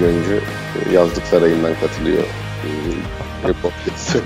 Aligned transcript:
Göncü 0.00 0.40
e, 0.90 0.94
Yazlık 0.94 1.24
Sarayı'ndan 1.24 1.74
katılıyor. 1.80 2.24
Podcast. 3.62 4.16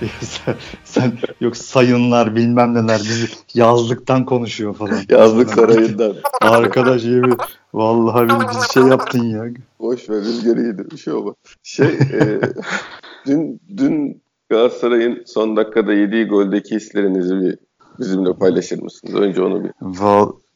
sen, 0.20 0.54
sen 0.84 1.12
yok 1.40 1.56
sayınlar 1.56 2.36
bilmem 2.36 2.74
neler 2.74 2.98
bizi 2.98 3.26
yazlıktan 3.54 4.24
konuşuyor 4.24 4.74
falan. 4.74 4.98
Yazlık 5.08 5.50
Sarayı'ndan. 5.50 6.14
Arkadaş 6.40 7.04
yemin 7.04 7.36
vallahi 7.74 8.28
bir, 8.28 8.48
bir 8.48 8.72
şey 8.72 8.82
yaptın 8.82 9.24
ya. 9.24 9.44
Boş 9.80 10.10
ver 10.10 10.20
rüzgar 10.20 10.56
iyidir 10.56 10.90
bir 10.90 10.96
şey 10.96 11.12
olmaz. 11.12 11.34
Şey 11.62 11.86
e, 11.86 12.40
dün, 13.26 13.60
dün 13.76 14.22
Galatasaray'ın 14.50 15.22
son 15.26 15.56
dakikada 15.56 15.92
yediği 15.92 16.26
goldeki 16.26 16.76
hislerinizi 16.76 17.40
bir 17.40 17.58
bizimle 17.98 18.32
paylaşır 18.32 18.82
mısınız? 18.82 19.14
Önce 19.14 19.42
onu 19.42 19.64
bir. 19.64 19.70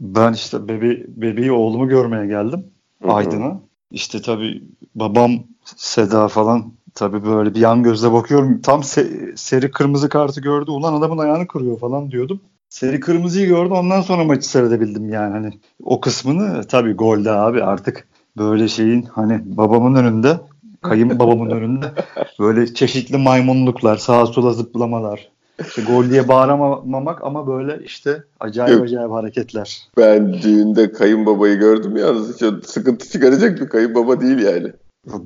Ben 0.00 0.32
işte 0.32 0.68
bebe 0.68 1.04
bebeği 1.08 1.52
oğlumu 1.52 1.88
görmeye 1.88 2.26
geldim 2.26 2.66
Aydın'a. 3.04 3.71
İşte 3.92 4.22
tabii 4.22 4.62
babam 4.94 5.44
Seda 5.76 6.28
falan 6.28 6.72
tabii 6.94 7.24
böyle 7.24 7.54
bir 7.54 7.60
yan 7.60 7.82
gözle 7.82 8.12
bakıyorum. 8.12 8.60
Tam 8.60 8.80
se- 8.80 9.36
seri 9.36 9.70
kırmızı 9.70 10.08
kartı 10.08 10.40
gördü. 10.40 10.70
Ulan 10.70 10.92
adamın 10.94 11.18
ayağını 11.18 11.46
kırıyor 11.46 11.78
falan 11.78 12.10
diyordum. 12.10 12.40
Seri 12.68 13.00
kırmızıyı 13.00 13.46
gördüm 13.46 13.72
ondan 13.72 14.00
sonra 14.00 14.24
maçı 14.24 14.48
seyredebildim 14.48 15.08
yani. 15.10 15.32
Hani 15.32 15.50
o 15.84 16.00
kısmını 16.00 16.64
tabii 16.64 16.92
golde 16.92 17.30
abi 17.30 17.62
artık 17.64 18.08
böyle 18.38 18.68
şeyin 18.68 19.02
hani 19.02 19.40
babamın 19.44 19.94
önünde 19.94 20.40
kayınbabamın 20.82 21.50
önünde 21.50 21.92
böyle 22.38 22.74
çeşitli 22.74 23.16
maymunluklar, 23.16 23.96
sağa 23.96 24.26
sola 24.26 24.52
zıplamalar. 24.52 25.31
İşte 25.60 25.82
gol 25.82 26.10
diye 26.10 26.28
bağıramamak 26.28 27.24
ama 27.24 27.46
böyle 27.46 27.84
işte 27.84 28.22
acayip 28.40 28.74
Yok. 28.76 28.84
acayip 28.84 29.10
hareketler. 29.10 29.88
Ben 29.98 30.32
düğünde 30.42 30.92
kayınbabayı 30.92 31.58
gördüm 31.58 31.96
yalnız 31.96 32.40
hiç 32.42 32.66
sıkıntı 32.66 33.08
çıkaracak 33.10 33.60
bir 33.60 33.68
kayınbaba 33.68 34.20
değil 34.20 34.38
yani. 34.38 34.72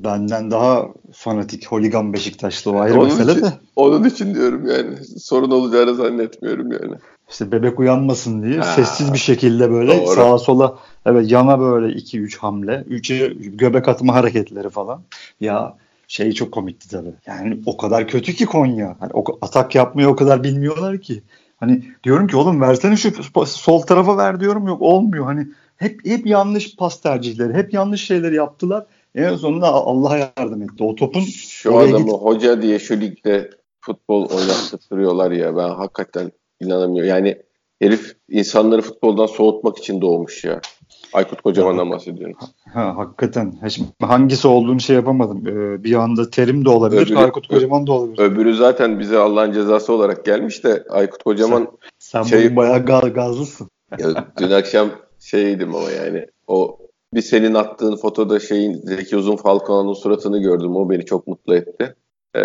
Benden 0.05 0.51
daha 0.51 0.87
fanatik 1.13 1.67
holigan 1.67 2.13
Beşiktaşlı 2.13 2.71
o 2.73 2.79
ayrı 2.81 2.95
Onun 2.95 3.05
mesele 3.09 3.33
için- 3.33 3.43
de. 3.43 3.53
Onun 3.77 4.05
için 4.05 4.35
diyorum 4.35 4.67
yani. 4.67 4.97
Sorun 5.19 5.51
olacağını 5.51 5.95
zannetmiyorum 5.95 6.73
yani. 6.73 6.95
İşte 7.31 7.53
bebek 7.53 7.81
uyanmasın 7.81 8.43
diye 8.43 8.57
Ha, 8.59 8.63
sessiz 8.65 9.13
bir 9.13 9.19
şekilde 9.19 9.71
böyle 9.71 9.99
doğru. 10.07 10.15
sağa 10.15 10.39
sola 10.39 10.79
evet 11.07 11.31
yana 11.33 11.61
böyle 11.61 11.93
2-3 11.95 12.37
hamle. 12.39 12.85
3'e 12.89 13.29
göbek 13.49 13.89
atma 13.89 14.15
hareketleri 14.15 14.71
falan. 14.71 15.03
Ya 15.41 15.77
şey 16.09 16.33
çok 16.33 16.53
komikti 16.53 16.91
tabii. 16.91 17.15
Yani 17.27 17.61
o 17.67 17.77
kadar 17.77 18.09
kötü 18.09 18.33
ki 18.35 18.47
Konya. 18.47 18.97
Hani 19.01 19.11
o, 19.15 19.25
atak 19.43 19.75
yapmayı 19.75 20.09
o 20.09 20.17
kadar 20.17 20.45
bilmiyorlar 20.45 21.01
ki. 21.01 21.23
Hani 21.57 21.83
diyorum 22.05 22.27
ki 22.27 22.37
oğlum 22.37 22.61
versene 22.61 22.97
şu 22.97 23.13
sol 23.47 23.81
tarafa 23.81 24.17
ver 24.17 24.41
diyorum 24.41 24.67
yok 24.67 24.83
olmuyor. 24.83 25.25
Hani 25.25 25.47
hep 25.77 26.07
hep 26.07 26.27
yanlış 26.27 26.77
pas 26.77 27.01
tercihleri, 27.01 27.55
hep 27.55 27.73
yanlış 27.73 28.05
şeyleri 28.05 28.35
yaptılar. 28.35 28.87
En 29.15 29.37
sonunda 29.37 29.67
Allah 29.67 30.33
yardım 30.39 30.63
etti. 30.63 30.85
O 30.85 30.95
topun 30.95 31.21
Şu 31.21 31.79
adamı 31.79 31.99
git- 31.99 32.13
hoca 32.13 32.63
diye 32.63 32.79
şu 32.79 33.01
ligde 33.01 33.51
futbol 33.81 34.29
oynattırıyorlar 34.29 35.31
ya. 35.31 35.57
Ben 35.57 35.69
hakikaten 35.69 36.33
inanamıyorum. 36.61 37.11
Yani 37.11 37.43
herif 37.83 38.17
insanları 38.29 38.83
futboldan 38.83 39.27
soğutmak 39.27 39.79
için 39.79 40.01
doğmuş 40.01 40.45
ya. 40.45 40.61
Aykut 41.17 41.41
Kocaman'dan 41.43 41.91
bahsediyorum. 41.91 42.37
Ha, 42.73 42.97
hakikaten. 42.97 43.53
Ha, 43.61 43.69
şimdi 43.69 43.89
hangisi 44.01 44.49
olduğunu 44.49 44.81
şey 44.81 44.97
yapamadım. 44.97 45.47
Ee, 45.47 45.85
bir 45.85 45.95
anda 45.95 46.31
Terim 46.31 46.65
de 46.65 46.69
olabilir, 46.69 47.07
Öbürü- 47.07 47.19
Aykut 47.19 47.49
Kocaman 47.49 47.87
da 47.87 47.93
olabilir. 47.93 48.19
Öbürü 48.19 48.55
zaten 48.55 49.01
bize 49.01 49.19
Allah'ın 49.19 49.53
cezası 49.53 49.93
olarak 49.93 50.25
gelmiş 50.25 50.65
de 50.65 50.85
Aykut 50.91 51.23
Kocaman 51.23 51.69
Sen 51.99 52.23
şey- 52.23 52.45
bugün 52.45 52.57
bayağı 52.57 52.85
gaz, 52.85 53.13
gazlısın. 53.13 53.71
ya, 53.99 54.09
dün 54.41 54.51
akşam 54.51 54.89
şeydim 55.21 55.75
ama 55.75 55.91
yani 55.91 56.27
o 56.47 56.79
bir 57.15 57.23
senin 57.23 57.55
attığın 57.55 57.97
fotoda 57.97 58.41
şeyin 58.41 58.73
Zeki 58.73 59.17
Uzun 59.17 59.37
Falcao'nun 59.37 59.95
suratını 59.95 60.39
gördüm. 60.39 60.77
O 60.77 60.91
beni 60.91 61.05
çok 61.05 61.27
mutlu 61.27 61.55
etti. 61.55 61.95
Ee, 62.37 62.43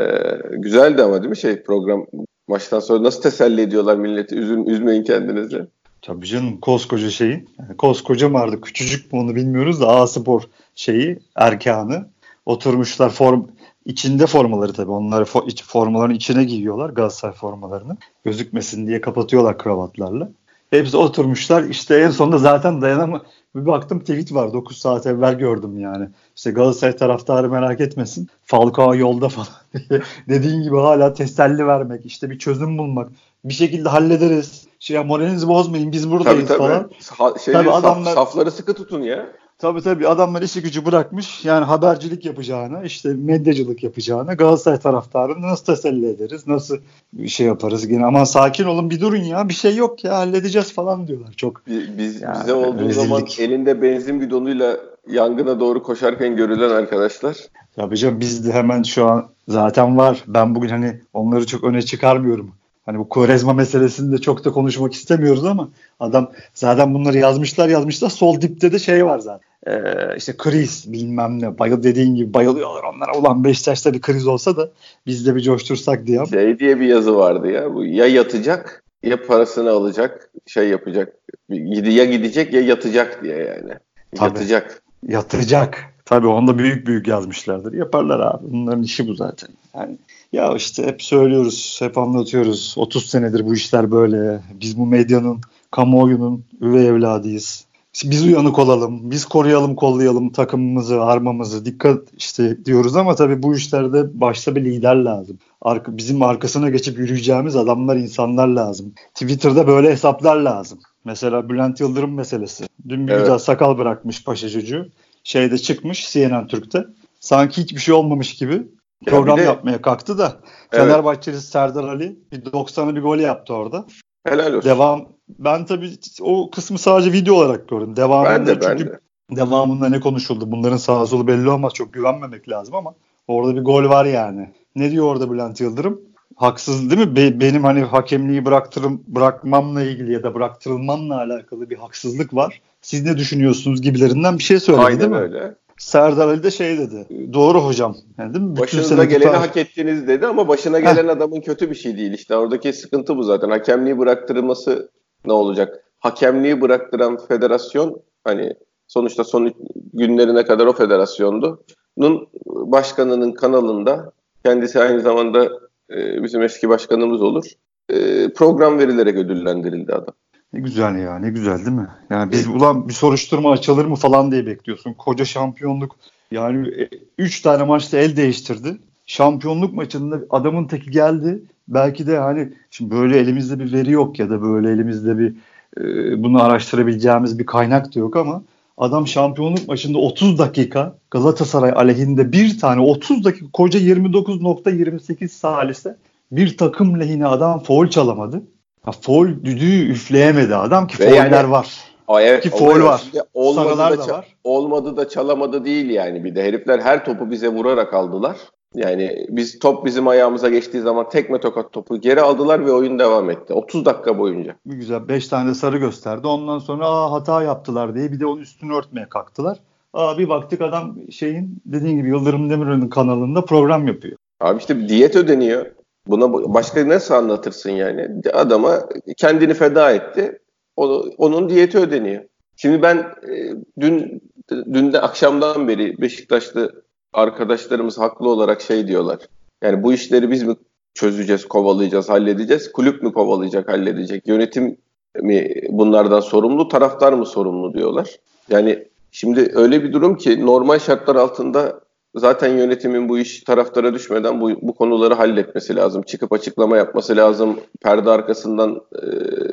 güzeldi 0.52 1.03
ama 1.03 1.22
değil 1.22 1.30
mi 1.30 1.38
şey 1.38 1.64
program 1.64 2.06
maçtan 2.48 2.80
sonra 2.80 3.03
nasıl 3.03 3.22
teselli 3.22 3.62
ediyorlar 3.62 3.96
milleti 3.96 4.36
üzün, 4.36 4.66
üzmeyin 4.66 5.03
kendinizi. 5.03 5.68
Tabii 6.01 6.25
canım 6.25 6.59
koskoca 6.59 7.09
şeyin. 7.09 7.50
Yani 7.59 7.78
koskoca 7.78 8.29
mı 8.29 8.34
vardı 8.34 8.62
küçücük 8.62 9.13
mü 9.13 9.19
onu 9.19 9.35
bilmiyoruz 9.35 9.81
da 9.81 9.88
A 9.88 10.07
Spor 10.07 10.41
şeyi 10.75 11.19
erkanı. 11.35 12.09
Oturmuşlar 12.45 13.09
form 13.09 13.47
içinde 13.85 14.28
formaları 14.28 14.73
tabii. 14.73 14.91
Onları 14.91 15.25
fo, 15.25 15.45
iç, 15.47 15.63
formaların 15.63 16.16
içine 16.16 16.44
giyiyorlar 16.44 16.90
Galatasaray 16.90 17.35
formalarını. 17.35 17.97
Gözükmesin 18.23 18.88
diye 18.88 19.01
kapatıyorlar 19.01 19.57
kravatlarla. 19.57 20.29
Hepsi 20.69 20.97
oturmuşlar. 20.97 21.63
İşte 21.63 21.95
en 21.95 22.09
sonunda 22.09 22.38
zaten 22.38 22.81
dayanama 22.81 23.22
bir 23.56 23.66
baktım 23.66 24.00
tweet 24.00 24.34
var 24.34 24.53
9 24.53 24.78
saat 24.78 25.06
evvel 25.07 25.38
gördüm 25.38 25.79
yani. 25.79 26.09
İşte 26.35 26.51
Galatasaray 26.51 26.95
taraftarı 26.95 27.50
merak 27.50 27.81
etmesin. 27.81 28.29
Falcao 28.44 28.95
yolda 28.95 29.29
falan 29.29 29.47
diye. 29.90 30.01
Dediğin 30.29 30.61
gibi 30.63 30.75
hala 30.75 31.13
teselli 31.13 31.67
vermek, 31.67 32.06
işte 32.06 32.29
bir 32.29 32.40
çözüm 32.40 32.78
bulmak. 32.78 33.11
Bir 33.45 33.53
şekilde 33.53 33.90
hallederiz. 33.90 34.71
Şey 34.81 34.96
ya 34.96 35.03
moralinizi 35.03 35.47
bozmayın 35.47 35.92
biz 35.92 36.12
buradayız 36.12 36.47
Tabii 36.47 36.58
tabii. 36.58 36.68
falan. 36.68 36.90
Ha, 37.34 37.40
şeyleri, 37.40 37.64
Tabii 37.64 37.74
saf- 37.74 37.80
adamlar- 37.80 38.14
safları 38.14 38.52
sıkı 38.52 38.74
tutun 38.74 39.02
ya. 39.02 39.28
Tabii 39.59 39.81
tabii 39.81 40.08
adamlar 40.08 40.42
işi 40.42 40.62
gücü 40.62 40.86
bırakmış. 40.86 41.46
Yani 41.46 41.66
habercilik 41.66 42.25
yapacağına, 42.25 42.84
işte 42.84 43.09
medyacılık 43.14 43.84
yapacağına 43.84 44.34
Galatasaray 44.34 44.80
taraftarını 44.80 45.41
nasıl 45.47 45.66
teselli 45.66 46.09
ederiz? 46.09 46.47
Nasıl 46.47 46.78
bir 47.14 47.28
şey 47.28 47.47
yaparız? 47.47 47.90
Yine 47.91 48.06
aman 48.06 48.24
sakin 48.24 48.64
olun 48.66 48.90
bir 48.90 49.02
durun 49.02 49.24
ya. 49.24 49.50
Bir 49.50 49.53
şey 49.53 49.75
yok 49.75 50.03
ya 50.03 50.18
halledeceğiz 50.18 50.74
falan 50.74 51.08
diyorlar. 51.08 51.34
Çok 51.38 51.68
Bi- 51.68 51.97
Biz, 51.97 52.22
Yani 52.22 52.38
bize 52.41 52.53
olduğu 52.53 52.80
rezillik. 52.90 53.08
zaman 53.08 53.24
elinde 53.40 53.81
benzin 53.81 54.22
bidonuyla 54.22 54.78
yangına 55.09 55.59
doğru 55.59 55.84
koşarken 55.84 56.36
görülen 56.36 56.70
arkadaşlar. 56.70 57.38
Tabii 57.75 57.97
canım 57.97 58.20
biz 58.20 58.47
de 58.47 58.52
hemen 58.52 58.84
şu 58.84 59.06
an 59.06 59.28
zaten 59.47 59.97
var. 59.97 60.24
Ben 60.28 60.56
bugün 60.56 60.70
hani 60.70 61.02
onları 61.14 61.46
çok 61.46 61.64
öne 61.64 61.81
çıkarmıyorum. 61.81 62.52
Hani 62.86 63.00
bu 63.00 63.09
Quaresma 63.09 63.53
meselesini 63.53 64.12
de 64.12 64.18
çok 64.18 64.46
da 64.46 64.52
konuşmak 64.52 64.94
istemiyoruz 64.94 65.46
ama 65.46 65.69
adam 66.00 66.31
zaten 66.53 66.94
bunları 66.94 67.18
yazmışlar 67.18 67.69
yazmışlar. 67.69 68.09
Sol 68.09 68.42
dipte 68.42 68.72
de 68.72 68.80
şey 68.80 69.06
var 69.06 69.19
zaten. 69.19 69.52
Ee, 69.68 70.18
işte 70.18 70.34
kriz 70.38 70.94
bilmem 70.94 71.41
ne. 71.41 71.59
Bayıl 71.59 71.84
dediğin 71.84 72.16
gibi 72.16 72.34
bayılıyorlar 72.34 72.84
onlara. 72.84 73.18
Ulan 73.18 73.44
Beşiktaş'ta 73.44 73.94
bir 73.94 74.02
kriz 74.02 74.28
olsa 74.28 74.58
da 74.58 74.70
biz 75.06 75.28
de 75.28 75.36
bir 75.36 75.41
coştursak 75.41 76.08
diye. 76.08 76.25
Şey 76.25 76.59
diye 76.59 76.80
bir 76.80 76.86
yazı 76.86 77.16
vardı 77.16 77.52
ya. 77.52 77.74
Bu 77.74 77.86
ya 77.86 78.06
yatacak 78.06 78.84
ya 79.03 79.25
parasını 79.25 79.72
alacak 79.72 80.31
şey 80.47 80.70
yapacak. 80.70 81.14
Ya 81.50 82.06
gidecek 82.06 82.53
ya 82.53 82.62
yatacak 82.62 83.24
diye 83.24 83.38
yani. 83.38 83.74
Tabii. 84.16 84.30
Yatacak. 84.30 84.84
Yatıracak. 85.08 85.86
Tabii 86.06 86.28
onu 86.28 86.47
da 86.47 86.58
büyük 86.58 86.88
büyük 86.88 87.08
yazmışlardır. 87.08 87.74
Yaparlar 87.74 88.20
abi. 88.20 88.52
Bunların 88.52 88.84
işi 88.84 89.08
bu 89.08 89.14
zaten. 89.14 89.50
Yani 89.75 89.97
ya 90.31 90.56
işte 90.56 90.84
hep 90.84 91.03
söylüyoruz, 91.03 91.78
hep 91.81 91.97
anlatıyoruz. 91.97 92.75
30 92.78 93.06
senedir 93.06 93.46
bu 93.46 93.53
işler 93.53 93.92
böyle. 93.92 94.42
Biz 94.53 94.78
bu 94.78 94.86
medyanın, 94.86 95.42
kamuoyunun 95.72 96.46
üvey 96.62 96.88
evladıyız. 96.88 97.66
Biz 98.06 98.25
uyanık 98.25 98.59
olalım, 98.59 99.12
biz 99.12 99.25
koruyalım, 99.25 99.75
kollayalım 99.75 100.30
takımımızı, 100.31 101.03
armamızı. 101.03 101.66
Dikkat 101.66 102.00
işte 102.18 102.66
diyoruz 102.66 102.96
ama 102.96 103.16
tabii 103.16 103.44
bu 103.44 103.55
işlerde 103.55 104.22
başta 104.22 104.55
bir 104.55 104.66
lider 104.66 104.96
lazım. 104.96 105.38
Arka, 105.61 105.97
bizim 105.97 106.22
arkasına 106.22 106.70
geçip 106.70 107.00
yürüyeceğimiz 107.00 107.55
adamlar, 107.55 107.96
insanlar 107.96 108.47
lazım. 108.47 108.94
Twitter'da 109.14 109.67
böyle 109.67 109.91
hesaplar 109.91 110.35
lazım. 110.35 110.79
Mesela 111.05 111.50
Bülent 111.50 111.79
Yıldırım 111.79 112.14
meselesi. 112.14 112.66
Dün 112.90 113.08
bir 113.08 113.11
Evet. 113.11 113.22
güzel 113.22 113.38
sakal 113.40 113.78
bırakmış 113.78 114.23
paşa 114.23 114.50
çocuğu. 114.50 114.88
Şeyde 115.23 115.58
çıkmış 115.58 116.11
CNN 116.11 116.47
Türk'te. 116.47 116.85
Sanki 117.20 117.61
hiçbir 117.61 117.82
şey 117.82 117.94
olmamış 117.94 118.35
gibi 118.35 118.64
program 119.06 119.38
bir 119.38 119.42
de- 119.42 119.46
yapmaya 119.46 119.82
kalktı 119.82 120.18
da 120.18 120.34
Evet. 120.72 120.84
Fenerbahçeli 120.86 121.42
Serdar 121.42 121.84
Ali 121.84 122.20
bir 122.32 122.46
90'ı 122.46 122.96
bir 122.96 123.02
gol 123.02 123.18
yaptı 123.18 123.53
orada. 123.53 123.86
Helal 124.26 124.53
olsun. 124.53 124.70
Devam 124.70 125.06
ben 125.40 125.66
tabii 125.66 125.92
o 126.22 126.50
kısmı 126.52 126.78
sadece 126.78 127.12
video 127.14 127.36
olarak 127.36 127.68
gördüm. 127.68 127.96
Devamında 127.96 128.30
ben 128.30 128.48
de 128.48 128.62
ben 128.62 128.78
çünkü 128.78 128.86
de. 128.92 129.00
devamında 129.36 129.90
ne 129.90 130.00
konuşuldu? 130.00 130.52
Bunların 130.52 130.78
sağa 130.78 131.06
solu 131.06 131.28
belli 131.28 131.50
olmaz. 131.50 131.74
Çok 131.74 131.94
güvenmemek 131.94 132.50
lazım 132.50 132.76
ama 132.76 132.94
orada 133.28 133.56
bir 133.56 133.62
gol 133.62 133.90
var 133.90 134.06
yani. 134.06 134.50
Ne 134.76 134.92
diyor 134.92 135.06
orada 135.06 135.32
Bülent 135.32 135.62
Yıldırım? 135.62 136.02
Haksız 136.36 136.90
değil 136.90 137.08
mi? 137.08 137.16
Be- 137.16 137.40
benim 137.40 137.64
hani 137.64 137.82
hakemliği 137.82 138.46
bıraktırım 138.46 139.03
bırakmamla 139.08 139.84
ilgili 139.84 140.14
ya 140.14 140.24
da 140.24 140.34
bıraktırılmamla 140.36 141.18
alakalı 141.18 141.70
bir 141.70 141.78
haksızlık 141.78 142.34
var. 142.34 142.62
Siz 142.82 143.06
ne 143.06 143.18
düşünüyorsunuz 143.18 143.82
gibilerinden 143.82 144.38
bir 144.38 144.44
şey 144.44 144.59
söyledi 144.59 144.86
değil 144.88 145.00
Aynen 145.00 145.09
mi? 145.09 145.16
öyle. 145.18 145.56
Serdar 145.81 146.28
Ali 146.28 146.43
de 146.43 146.51
şey 146.51 146.78
dedi. 146.78 147.07
Doğru 147.33 147.59
hocam. 147.59 147.95
Yani 148.17 148.33
değil 148.33 148.45
mi? 148.45 148.51
Bütün 148.51 148.63
Başınıza 148.63 149.03
geleni 149.03 149.29
hak 149.29 149.57
ettiniz 149.57 150.07
dedi 150.07 150.28
ama 150.28 150.47
başına 150.47 150.79
gelen 150.79 151.07
adamın 151.07 151.41
kötü 151.41 151.69
bir 151.69 151.75
şey 151.75 151.97
değil. 151.97 152.13
İşte 152.13 152.35
oradaki 152.35 152.73
sıkıntı 152.73 153.17
bu 153.17 153.23
zaten. 153.23 153.49
Hakemliği 153.49 153.97
bıraktırılması 153.97 154.91
ne 155.25 155.33
olacak? 155.33 155.83
Hakemliği 155.99 156.61
bıraktıran 156.61 157.17
federasyon 157.28 158.01
hani 158.23 158.53
sonuçta 158.87 159.23
son 159.23 159.53
günlerine 159.93 160.45
kadar 160.45 160.66
o 160.66 160.73
federasyondu. 160.73 161.63
Nun 161.97 162.28
başkanının 162.45 163.31
kanalında 163.31 164.11
kendisi 164.45 164.79
aynı 164.79 165.01
zamanda 165.01 165.49
e, 165.91 166.23
bizim 166.23 166.41
eski 166.41 166.69
başkanımız 166.69 167.22
olur. 167.22 167.45
E, 167.89 168.29
program 168.33 168.79
verilerek 168.79 169.16
ödüllendirildi 169.16 169.93
adam. 169.93 170.13
Ne 170.53 170.59
güzel 170.59 170.96
ya 170.96 171.20
ne 171.20 171.30
güzel 171.30 171.58
değil 171.58 171.78
mi? 171.78 171.88
Yani 172.09 172.32
biz 172.32 172.48
ulan 172.48 172.88
bir 172.88 172.94
soruşturma 172.94 173.52
açılır 173.52 173.86
mı 173.86 173.96
falan 173.96 174.32
diye 174.32 174.46
bekliyorsun. 174.46 174.94
Koca 174.94 175.26
şampiyonluk 175.26 175.96
yani 176.32 176.88
3 177.18 177.40
e, 177.40 177.44
tane 177.44 177.64
maçta 177.64 177.98
el 177.98 178.16
değiştirdi. 178.16 178.78
Şampiyonluk 179.06 179.74
maçında 179.74 180.22
adamın 180.30 180.68
teki 180.68 180.92
geldi. 180.92 181.44
Belki 181.68 182.08
de 182.08 182.18
hani 182.18 182.53
şimdi 182.72 182.92
böyle 182.96 183.18
elimizde 183.18 183.59
bir 183.59 183.74
veri 183.74 183.92
yok 183.92 184.20
ya 184.20 184.30
da 184.30 184.42
böyle 184.42 184.72
elimizde 184.72 185.20
bir 185.20 185.36
e, 185.78 185.84
bunu 186.24 186.44
araştırabileceğimiz 186.44 187.40
bir 187.40 187.46
kaynak 187.46 187.96
da 187.96 188.00
yok 188.00 188.16
ama 188.16 188.44
adam 188.78 189.08
şampiyonluk 189.08 189.68
maçında 189.68 189.98
30 189.98 190.40
dakika 190.40 190.96
Galatasaray 191.12 191.72
aleyhinde 191.76 192.32
bir 192.32 192.59
tane 192.59 192.82
30 192.82 193.24
dakika 193.24 193.46
koca 193.53 193.80
29.28 193.80 195.28
salise 195.28 195.98
bir 196.32 196.58
takım 196.58 197.00
lehine 197.00 197.28
adam 197.28 197.64
foul 197.64 197.88
çalamadı. 197.88 198.44
Ya 198.87 198.93
foul 199.01 199.28
düdüğü 199.28 199.91
üfleyemedi 199.91 200.55
adam 200.55 200.87
ki 200.87 200.97
fauller 200.97 201.31
yani, 201.31 201.51
var. 201.51 201.83
O 202.07 202.19
evet, 202.19 202.43
ki 202.43 202.49
foul 202.49 202.83
var. 202.83 203.03
Olmadı 203.33 203.78
da, 203.78 204.07
da 204.07 204.13
var. 204.13 204.28
olmadı 204.43 204.97
da 204.97 205.09
çalamadı 205.09 205.66
değil 205.66 205.89
yani 205.89 206.23
bir 206.23 206.35
de 206.35 206.43
herifler 206.43 206.79
her 206.79 207.05
topu 207.05 207.31
bize 207.31 207.47
vurarak 207.47 207.93
aldılar. 207.93 208.37
Yani 208.75 209.25
biz 209.29 209.59
top 209.59 209.85
bizim 209.85 210.07
ayağımıza 210.07 210.49
geçtiği 210.49 210.81
zaman 210.81 211.09
tekme 211.09 211.39
tokat 211.39 211.72
topu 211.72 212.01
geri 212.01 212.22
aldılar 212.22 212.66
ve 212.66 212.72
oyun 212.72 212.99
devam 212.99 213.29
etti. 213.29 213.53
30 213.53 213.85
dakika 213.85 214.17
boyunca. 214.17 214.55
Güzel 214.66 215.07
5 215.07 215.28
tane 215.28 215.53
sarı 215.53 215.78
gösterdi. 215.78 216.28
Ondan 216.28 216.59
sonra 216.59 216.87
Aa, 216.87 217.11
hata 217.11 217.43
yaptılar 217.43 217.95
diye 217.95 218.11
bir 218.11 218.19
de 218.19 218.25
onun 218.25 218.41
üstünü 218.41 218.73
örtmeye 218.73 219.09
kalktılar. 219.09 219.57
Aa, 219.93 220.17
bir 220.17 220.29
baktık 220.29 220.61
adam 220.61 220.95
şeyin 221.11 221.61
dediğin 221.66 221.97
gibi 221.97 222.09
Yıldırım 222.09 222.49
Demirören'in 222.49 222.89
kanalında 222.89 223.45
program 223.45 223.87
yapıyor. 223.87 224.17
Abi 224.39 224.59
işte 224.59 224.89
diyet 224.89 225.16
ödeniyor. 225.16 225.66
Buna 226.08 226.53
başka 226.53 226.90
nasıl 226.90 227.14
anlatırsın 227.14 227.72
yani? 227.72 228.22
Adama 228.34 228.90
kendini 229.18 229.53
feda 229.53 229.92
etti. 229.92 230.40
Onu, 230.76 231.03
onun 231.18 231.50
diyeti 231.50 231.78
ödeniyor. 231.78 232.24
Şimdi 232.56 232.82
ben 232.82 232.98
e, 232.98 233.53
dün 233.80 234.22
dün 234.50 234.94
de 234.94 235.02
akşamdan 235.02 235.68
beri 235.68 236.02
Beşiktaşlı 236.02 236.84
arkadaşlarımız 237.14 238.00
haklı 238.00 238.30
olarak 238.30 238.62
şey 238.62 238.88
diyorlar. 238.88 239.20
Yani 239.64 239.84
bu 239.84 239.94
işleri 239.94 240.32
biz 240.32 240.44
mi 240.44 240.56
çözeceğiz, 240.94 241.46
kovalayacağız, 241.48 242.09
halledeceğiz? 242.09 242.72
Kulüp 242.72 243.03
mü 243.03 243.14
kovalayacak, 243.14 243.70
halledecek? 243.70 244.28
Yönetim 244.28 244.78
mi 245.22 245.53
bunlardan 245.70 246.20
sorumlu, 246.20 246.68
taraftar 246.68 247.14
mı 247.14 247.26
sorumlu 247.26 247.74
diyorlar. 247.74 248.20
Yani 248.50 248.88
şimdi 249.12 249.52
öyle 249.53 249.84
bir 249.84 249.94
durum 249.94 250.18
ki 250.18 250.46
normal 250.46 250.80
şartlar 250.80 251.16
altında 251.16 251.82
zaten 252.16 252.58
yönetimin 252.58 253.09
bu 253.09 253.19
iş 253.19 253.43
taraftara 253.43 253.93
düşmeden 253.93 254.41
bu, 254.41 254.52
bu 254.61 254.75
konuları 254.75 255.13
halletmesi 255.13 255.75
lazım. 255.75 256.01
Çıkıp 256.01 256.34
açıklama 256.34 256.77
yapması 256.77 257.15
lazım. 257.15 257.60
Perde 257.81 258.10
arkasından 258.10 258.81
e, 258.96 259.05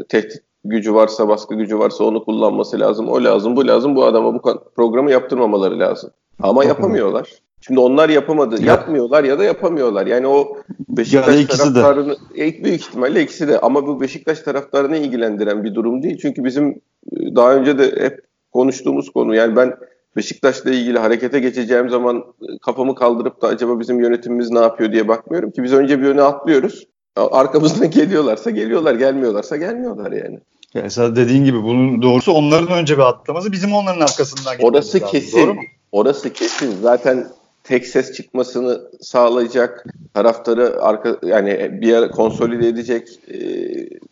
tehdit 0.08 0.42
gücü 0.64 0.94
varsa, 0.94 1.28
baskı 1.28 1.54
gücü 1.54 1.78
varsa 1.78 2.04
onu 2.04 2.24
kullanması 2.24 2.80
lazım. 2.80 3.08
O 3.08 3.24
lazım, 3.24 3.56
bu 3.56 3.66
lazım. 3.66 3.96
Bu 3.96 4.04
adama 4.04 4.34
bu 4.34 4.40
programı 4.76 5.10
yaptırmamaları 5.10 5.78
lazım. 5.78 6.10
Ama 6.42 6.64
yapamıyorlar. 6.64 7.28
Şimdi 7.60 7.80
onlar 7.80 8.08
yapamadı. 8.08 8.62
Ya. 8.62 8.66
Yapmıyorlar 8.66 9.24
ya 9.24 9.38
da 9.38 9.44
yapamıyorlar. 9.44 10.06
Yani 10.06 10.26
o 10.26 10.56
Beşiktaş 10.88 11.40
ya 11.40 11.48
taraftarını 11.48 12.16
de. 12.34 12.64
büyük 12.64 12.80
ihtimalle 12.80 13.22
ikisi 13.22 13.48
de 13.48 13.60
ama 13.60 13.86
bu 13.86 14.00
Beşiktaş 14.00 14.40
taraftarını 14.40 14.96
ilgilendiren 14.96 15.64
bir 15.64 15.74
durum 15.74 16.02
değil. 16.02 16.18
Çünkü 16.22 16.44
bizim 16.44 16.68
e, 17.12 17.36
daha 17.36 17.54
önce 17.54 17.78
de 17.78 18.04
hep 18.04 18.20
konuştuğumuz 18.52 19.10
konu. 19.10 19.34
Yani 19.34 19.56
ben 19.56 19.74
Beşiktaş'la 20.16 20.70
ilgili 20.70 20.98
harekete 20.98 21.40
geçeceğim 21.40 21.90
zaman 21.90 22.16
e, 22.42 22.58
kafamı 22.62 22.94
kaldırıp 22.94 23.42
da 23.42 23.46
acaba 23.46 23.80
bizim 23.80 24.00
yönetimimiz 24.00 24.50
ne 24.50 24.58
yapıyor 24.58 24.92
diye 24.92 25.08
bakmıyorum 25.08 25.50
ki 25.50 25.62
biz 25.62 25.72
önce 25.72 26.00
bir 26.00 26.06
öne 26.06 26.22
atlıyoruz. 26.22 26.86
Arkamızdan 27.16 27.90
geliyorlarsa 27.90 28.50
geliyorlar, 28.50 28.94
gelmiyorlarsa 28.94 29.56
gelmiyorlar 29.56 30.12
yani. 30.12 30.38
Ya 30.74 30.82
esas 30.82 31.16
dediğin 31.16 31.44
gibi 31.44 31.62
bunun 31.62 32.02
doğrusu 32.02 32.32
onların 32.32 32.78
önce 32.78 32.96
bir 32.96 33.02
atlaması 33.02 33.52
bizim 33.52 33.72
onların 33.74 34.00
arkasından 34.00 34.52
gitmemiz 34.52 34.74
Orası 34.74 34.96
lazım. 35.00 35.10
kesin. 35.10 35.38
Doğru 35.40 35.54
mu? 35.54 35.60
Orası 35.92 36.32
kesin. 36.32 36.76
Zaten 36.82 37.26
tek 37.64 37.86
ses 37.86 38.12
çıkmasını 38.12 38.80
sağlayacak, 39.00 39.84
taraftarı 40.14 40.82
arka 40.82 41.16
yani 41.22 41.80
bir 41.80 41.86
yer 41.86 42.10
konsolide 42.10 42.68
edecek, 42.68 43.08
e, 43.28 43.38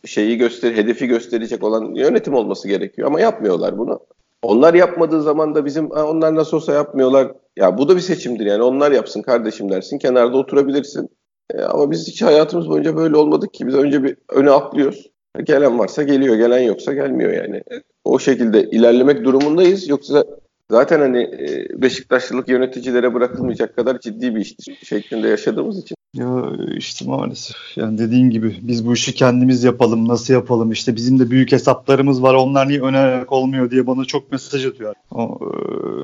şeyi 0.06 0.36
göster, 0.36 0.72
hedefi 0.72 1.06
gösterecek 1.06 1.62
olan 1.62 1.94
yönetim 1.94 2.34
olması 2.34 2.68
gerekiyor 2.68 3.08
ama 3.08 3.20
yapmıyorlar 3.20 3.78
bunu. 3.78 4.00
Onlar 4.46 4.74
yapmadığı 4.74 5.22
zaman 5.22 5.54
da 5.54 5.64
bizim 5.64 5.90
onlar 5.90 6.34
nasıl 6.34 6.56
olsa 6.56 6.72
yapmıyorlar. 6.72 7.32
Ya 7.56 7.78
bu 7.78 7.88
da 7.88 7.96
bir 7.96 8.00
seçimdir 8.00 8.46
yani 8.46 8.62
onlar 8.62 8.92
yapsın 8.92 9.22
kardeşim 9.22 9.70
dersin 9.70 9.98
kenarda 9.98 10.36
oturabilirsin. 10.36 11.08
E, 11.54 11.62
ama 11.62 11.90
biz 11.90 12.08
hiç 12.08 12.22
hayatımız 12.22 12.68
boyunca 12.68 12.96
böyle 12.96 13.16
olmadık 13.16 13.54
ki. 13.54 13.66
Biz 13.66 13.74
önce 13.74 14.02
bir 14.02 14.16
öne 14.30 14.50
atlıyoruz. 14.50 15.10
Gelen 15.44 15.78
varsa 15.78 16.02
geliyor, 16.02 16.36
gelen 16.36 16.58
yoksa 16.58 16.94
gelmiyor 16.94 17.32
yani. 17.32 17.62
O 18.04 18.18
şekilde 18.18 18.62
ilerlemek 18.62 19.24
durumundayız. 19.24 19.88
Yoksa 19.88 20.24
zaten 20.70 21.00
hani 21.00 21.22
e, 21.22 21.82
Beşiktaşlılık 21.82 22.48
yöneticilere 22.48 23.14
bırakılmayacak 23.14 23.76
kadar 23.76 24.00
ciddi 24.00 24.34
bir 24.34 24.40
iş 24.40 24.56
şeklinde 24.84 25.28
yaşadığımız 25.28 25.78
için. 25.78 25.96
Ya 26.16 26.42
işte 26.76 27.04
maalesef. 27.04 27.56
Yani 27.76 27.98
dediğin 27.98 28.30
gibi 28.30 28.56
biz 28.62 28.86
bu 28.86 28.94
işi 28.94 29.14
kendimiz 29.14 29.64
yapalım, 29.64 30.08
nasıl 30.08 30.34
yapalım? 30.34 30.72
İşte 30.72 30.96
bizim 30.96 31.18
de 31.18 31.30
büyük 31.30 31.52
hesaplarımız 31.52 32.22
var. 32.22 32.34
Onlar 32.34 32.68
niye 32.68 32.80
önererek 32.80 33.32
olmuyor 33.32 33.70
diye 33.70 33.86
bana 33.86 34.04
çok 34.04 34.32
mesaj 34.32 34.66
atıyor. 34.66 34.94
O, 35.10 35.38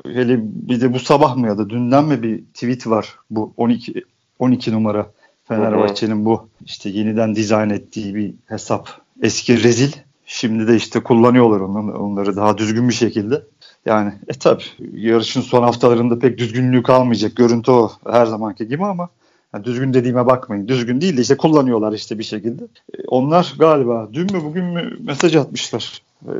e, 0.05 0.13
hele 0.13 0.39
bir 0.43 0.81
de 0.81 0.93
bu 0.93 0.99
sabah 0.99 1.35
mı 1.35 1.47
ya 1.47 1.57
da 1.57 1.69
dünden 1.69 2.05
mi 2.05 2.23
bir 2.23 2.43
tweet 2.53 2.87
var 2.87 3.15
bu 3.29 3.53
12 3.57 4.03
12 4.39 4.71
numara 4.71 5.11
Fenerbahçe'nin 5.47 6.25
bu 6.25 6.49
işte 6.65 6.89
yeniden 6.89 7.35
dizayn 7.35 7.69
ettiği 7.69 8.15
bir 8.15 8.33
hesap. 8.45 8.89
Eski 9.21 9.63
rezil. 9.63 9.91
Şimdi 10.25 10.67
de 10.67 10.75
işte 10.75 10.99
kullanıyorlar 10.99 11.59
onu, 11.59 11.97
onları 11.97 12.35
daha 12.35 12.57
düzgün 12.57 12.89
bir 12.89 12.93
şekilde. 12.93 13.43
Yani 13.85 14.13
e 14.27 14.33
tabi 14.33 14.63
yarışın 14.93 15.41
son 15.41 15.63
haftalarında 15.63 16.19
pek 16.19 16.37
düzgünlüğü 16.37 16.83
kalmayacak. 16.83 17.35
Görüntü 17.35 17.71
o 17.71 17.91
her 18.11 18.25
zamanki 18.25 18.67
gibi 18.67 18.85
ama 18.85 19.09
yani 19.53 19.63
düzgün 19.65 19.93
dediğime 19.93 20.25
bakmayın. 20.25 20.67
Düzgün 20.67 21.01
değil 21.01 21.17
de 21.17 21.21
işte 21.21 21.37
kullanıyorlar 21.37 21.93
işte 21.93 22.19
bir 22.19 22.23
şekilde. 22.23 22.63
E, 22.63 22.97
onlar 23.07 23.53
galiba 23.59 24.09
dün 24.13 24.33
mü 24.33 24.43
bugün 24.43 24.65
mü 24.65 24.97
mesaj 24.99 25.35
atmışlar. 25.35 26.01
E, 26.25 26.33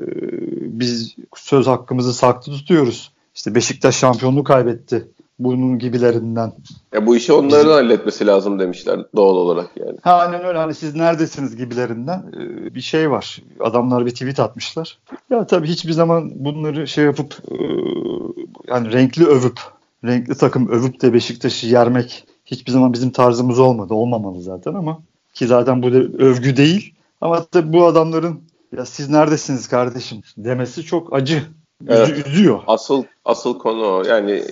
biz 0.80 1.16
söz 1.36 1.68
hakkımızı 1.68 2.14
saklı 2.14 2.52
tutuyoruz. 2.54 3.12
İşte 3.36 3.56
Beşiktaş 3.56 3.96
şampiyonluğu 3.96 4.44
kaybetti 4.44 5.08
bunun 5.40 5.80
gibilerinden. 5.80 6.54
Ya 6.94 7.08
bu 7.08 7.16
işi 7.16 7.34
onların 7.34 7.60
Bizim... 7.60 7.72
halletmesi 7.72 8.28
lazım 8.28 8.60
demişler 8.60 9.00
doğal 9.16 9.36
olarak 9.36 9.70
yani. 9.76 9.98
Ha 10.02 10.14
aynen 10.14 10.44
öyle 10.44 10.58
hani 10.58 10.74
siz 10.74 10.96
neredesiniz 10.96 11.56
gibilerinden 11.56 12.24
ee, 12.34 12.76
bir 12.76 12.82
şey 12.82 13.12
var. 13.12 13.42
Adamlar 13.60 14.06
bir 14.06 14.12
tweet 14.12 14.40
atmışlar. 14.40 14.98
Ya 15.30 15.48
tabii 15.48 15.68
hiçbir 15.68 15.92
zaman 15.92 16.32
bunları 16.36 16.88
şey 16.88 17.06
yapıp 17.06 17.34
e, 17.52 17.56
yani 18.68 18.94
renkli 18.94 19.26
övüp 19.26 19.60
renkli 20.06 20.36
takım 20.36 20.68
övüp 20.68 21.02
de 21.02 21.14
Beşiktaş'ı 21.14 21.68
yermek 21.68 22.26
hiçbir 22.46 22.72
zaman 22.72 22.94
bizim 22.94 23.12
tarzımız 23.12 23.60
olmadı. 23.60 23.94
Olmamalı 23.94 24.42
zaten 24.42 24.74
ama 24.74 25.00
ki 25.34 25.48
zaten 25.48 25.84
bu 25.84 25.94
da 25.94 25.98
övgü 25.98 26.58
değil. 26.58 26.94
Ama 27.22 27.46
tabii 27.46 27.74
bu 27.74 27.86
adamların 27.86 28.42
ya 28.78 28.86
siz 28.86 29.10
neredesiniz 29.10 29.68
kardeşim 29.68 30.22
demesi 30.38 30.84
çok 30.84 31.14
acı 31.14 31.44
Evet. 31.88 32.28
Üzüyor. 32.28 32.60
Asıl 32.68 33.04
asıl 33.26 33.60
konu 33.60 33.86
o. 33.86 34.04
Yani 34.04 34.44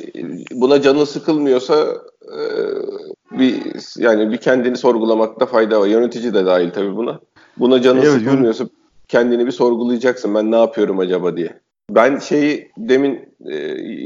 buna 0.51 0.81
canı 0.81 1.05
sıkılmıyorsa 1.05 1.85
e, 2.21 2.39
bir 3.39 3.61
yani 3.97 4.31
bir 4.31 4.37
kendini 4.37 4.77
sorgulamakta 4.77 5.45
fayda 5.45 5.81
var. 5.81 5.87
Yönetici 5.87 6.33
de 6.33 6.45
dahil 6.45 6.69
tabii 6.69 6.95
buna. 6.95 7.19
Buna 7.57 7.81
canı 7.81 7.99
evet, 7.99 8.11
sıkılmıyorsa 8.11 8.65
kendini 9.07 9.45
bir 9.45 9.51
sorgulayacaksın. 9.51 10.35
Ben 10.35 10.51
ne 10.51 10.55
yapıyorum 10.55 10.99
acaba 10.99 11.37
diye. 11.37 11.59
Ben 11.89 12.19
şeyi 12.19 12.71
demin 12.77 13.19
e, 13.45 13.55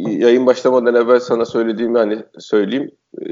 yayın 0.10 0.46
başlamadan 0.46 0.96
evvel 0.96 1.20
sana 1.20 1.46
söylediğimi 1.46 1.98
hani 1.98 2.18
söyleyeyim. 2.40 2.92
E, 3.22 3.26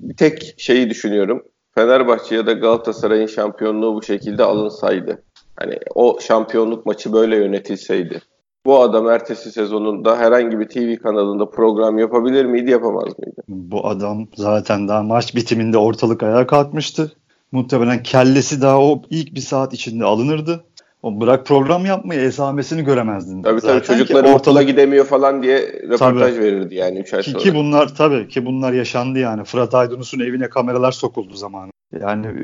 bir 0.00 0.16
tek 0.16 0.54
şeyi 0.58 0.90
düşünüyorum. 0.90 1.42
Fenerbahçe 1.74 2.34
ya 2.34 2.46
da 2.46 2.52
Galatasaray'ın 2.52 3.26
şampiyonluğu 3.26 3.94
bu 3.94 4.02
şekilde 4.02 4.44
alınsaydı. 4.44 5.22
Hani 5.56 5.78
o 5.94 6.18
şampiyonluk 6.20 6.86
maçı 6.86 7.12
böyle 7.12 7.36
yönetilseydi 7.36 8.20
bu 8.66 8.82
adam 8.82 9.08
ertesi 9.08 9.52
sezonunda 9.52 10.18
herhangi 10.18 10.58
bir 10.58 10.68
TV 10.68 11.02
kanalında 11.02 11.50
program 11.50 11.98
yapabilir 11.98 12.44
miydi, 12.44 12.70
yapamaz 12.70 13.18
mıydı? 13.18 13.42
Bu 13.48 13.86
adam 13.86 14.28
zaten 14.34 14.88
daha 14.88 15.02
maç 15.02 15.34
bitiminde 15.34 15.78
ortalık 15.78 16.22
ayağa 16.22 16.46
kalkmıştı. 16.46 17.12
Muhtemelen 17.52 18.02
kellesi 18.02 18.62
daha 18.62 18.80
o 18.80 19.02
ilk 19.10 19.34
bir 19.34 19.40
saat 19.40 19.74
içinde 19.74 20.04
alınırdı. 20.04 20.64
O 21.02 21.20
bırak 21.20 21.46
program 21.46 21.86
yapmayı 21.86 22.20
esamesini 22.20 22.84
göremezdin. 22.84 23.42
Tabii 23.42 23.60
tabii 23.60 23.82
çocukları 23.82 24.18
ortalık... 24.18 24.40
ortala 24.40 24.62
gidemiyor 24.62 25.04
falan 25.04 25.42
diye 25.42 25.60
röportaj 25.82 26.34
tabii. 26.34 26.44
verirdi 26.44 26.74
yani 26.74 26.98
3 26.98 27.14
ay 27.14 27.22
ki, 27.22 27.30
sonra. 27.30 27.42
Ki 27.42 27.54
bunlar 27.54 27.94
tabii 27.94 28.28
ki 28.28 28.46
bunlar 28.46 28.72
yaşandı 28.72 29.18
yani. 29.18 29.44
Fırat 29.44 29.74
Aydınus'un 29.74 30.20
evine 30.20 30.48
kameralar 30.48 30.92
sokuldu 30.92 31.34
zamanı. 31.34 31.70
Yani 32.00 32.26
e, 32.26 32.40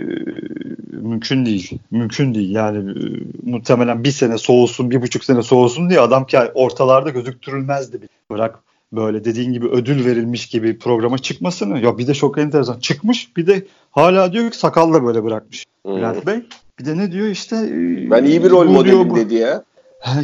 mümkün 0.97 1.47
değil. 1.47 1.71
Mümkün 1.91 2.35
değil. 2.35 2.55
Yani 2.55 2.91
e, 2.91 3.03
muhtemelen 3.51 4.05
bir 4.05 4.11
sene 4.11 4.39
soğusun, 4.39 4.91
bir 4.91 5.03
buçuk 5.03 5.25
sene 5.25 5.43
soğusun 5.43 5.91
diye 5.91 6.01
adam 6.01 6.27
ki 6.27 6.39
ortalarda 6.55 7.11
gözüktürülmezdi. 7.11 8.01
Bırak 8.31 8.59
böyle 8.93 9.25
dediğin 9.25 9.53
gibi 9.53 9.69
ödül 9.69 10.05
verilmiş 10.05 10.47
gibi 10.47 10.79
programa 10.79 11.19
çıkmasını. 11.19 11.81
Ya 11.81 11.99
bir 11.99 12.07
de 12.07 12.15
çok 12.15 12.39
enteresan. 12.39 12.79
Çıkmış 12.79 13.37
bir 13.37 13.47
de 13.47 13.67
hala 13.91 14.33
diyor 14.33 14.51
ki 14.51 14.59
sakalla 14.59 15.05
böyle 15.05 15.25
bırakmış. 15.25 15.65
Hmm. 15.85 15.97
Bülent 15.97 16.27
Bey. 16.27 16.43
Bir 16.78 16.85
de 16.85 16.99
ne 16.99 17.12
diyor 17.12 17.26
işte 17.26 17.56
e, 17.56 18.11
ben 18.11 18.25
iyi 18.25 18.45
bir 18.45 18.50
rol 18.50 18.68
modelim 18.68 19.16
dedi 19.16 19.35
ya. 19.35 19.62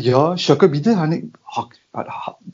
Ya 0.02 0.34
şaka 0.38 0.72
bir 0.72 0.84
de 0.84 0.92
hani 0.94 1.24
hak, 1.42 1.66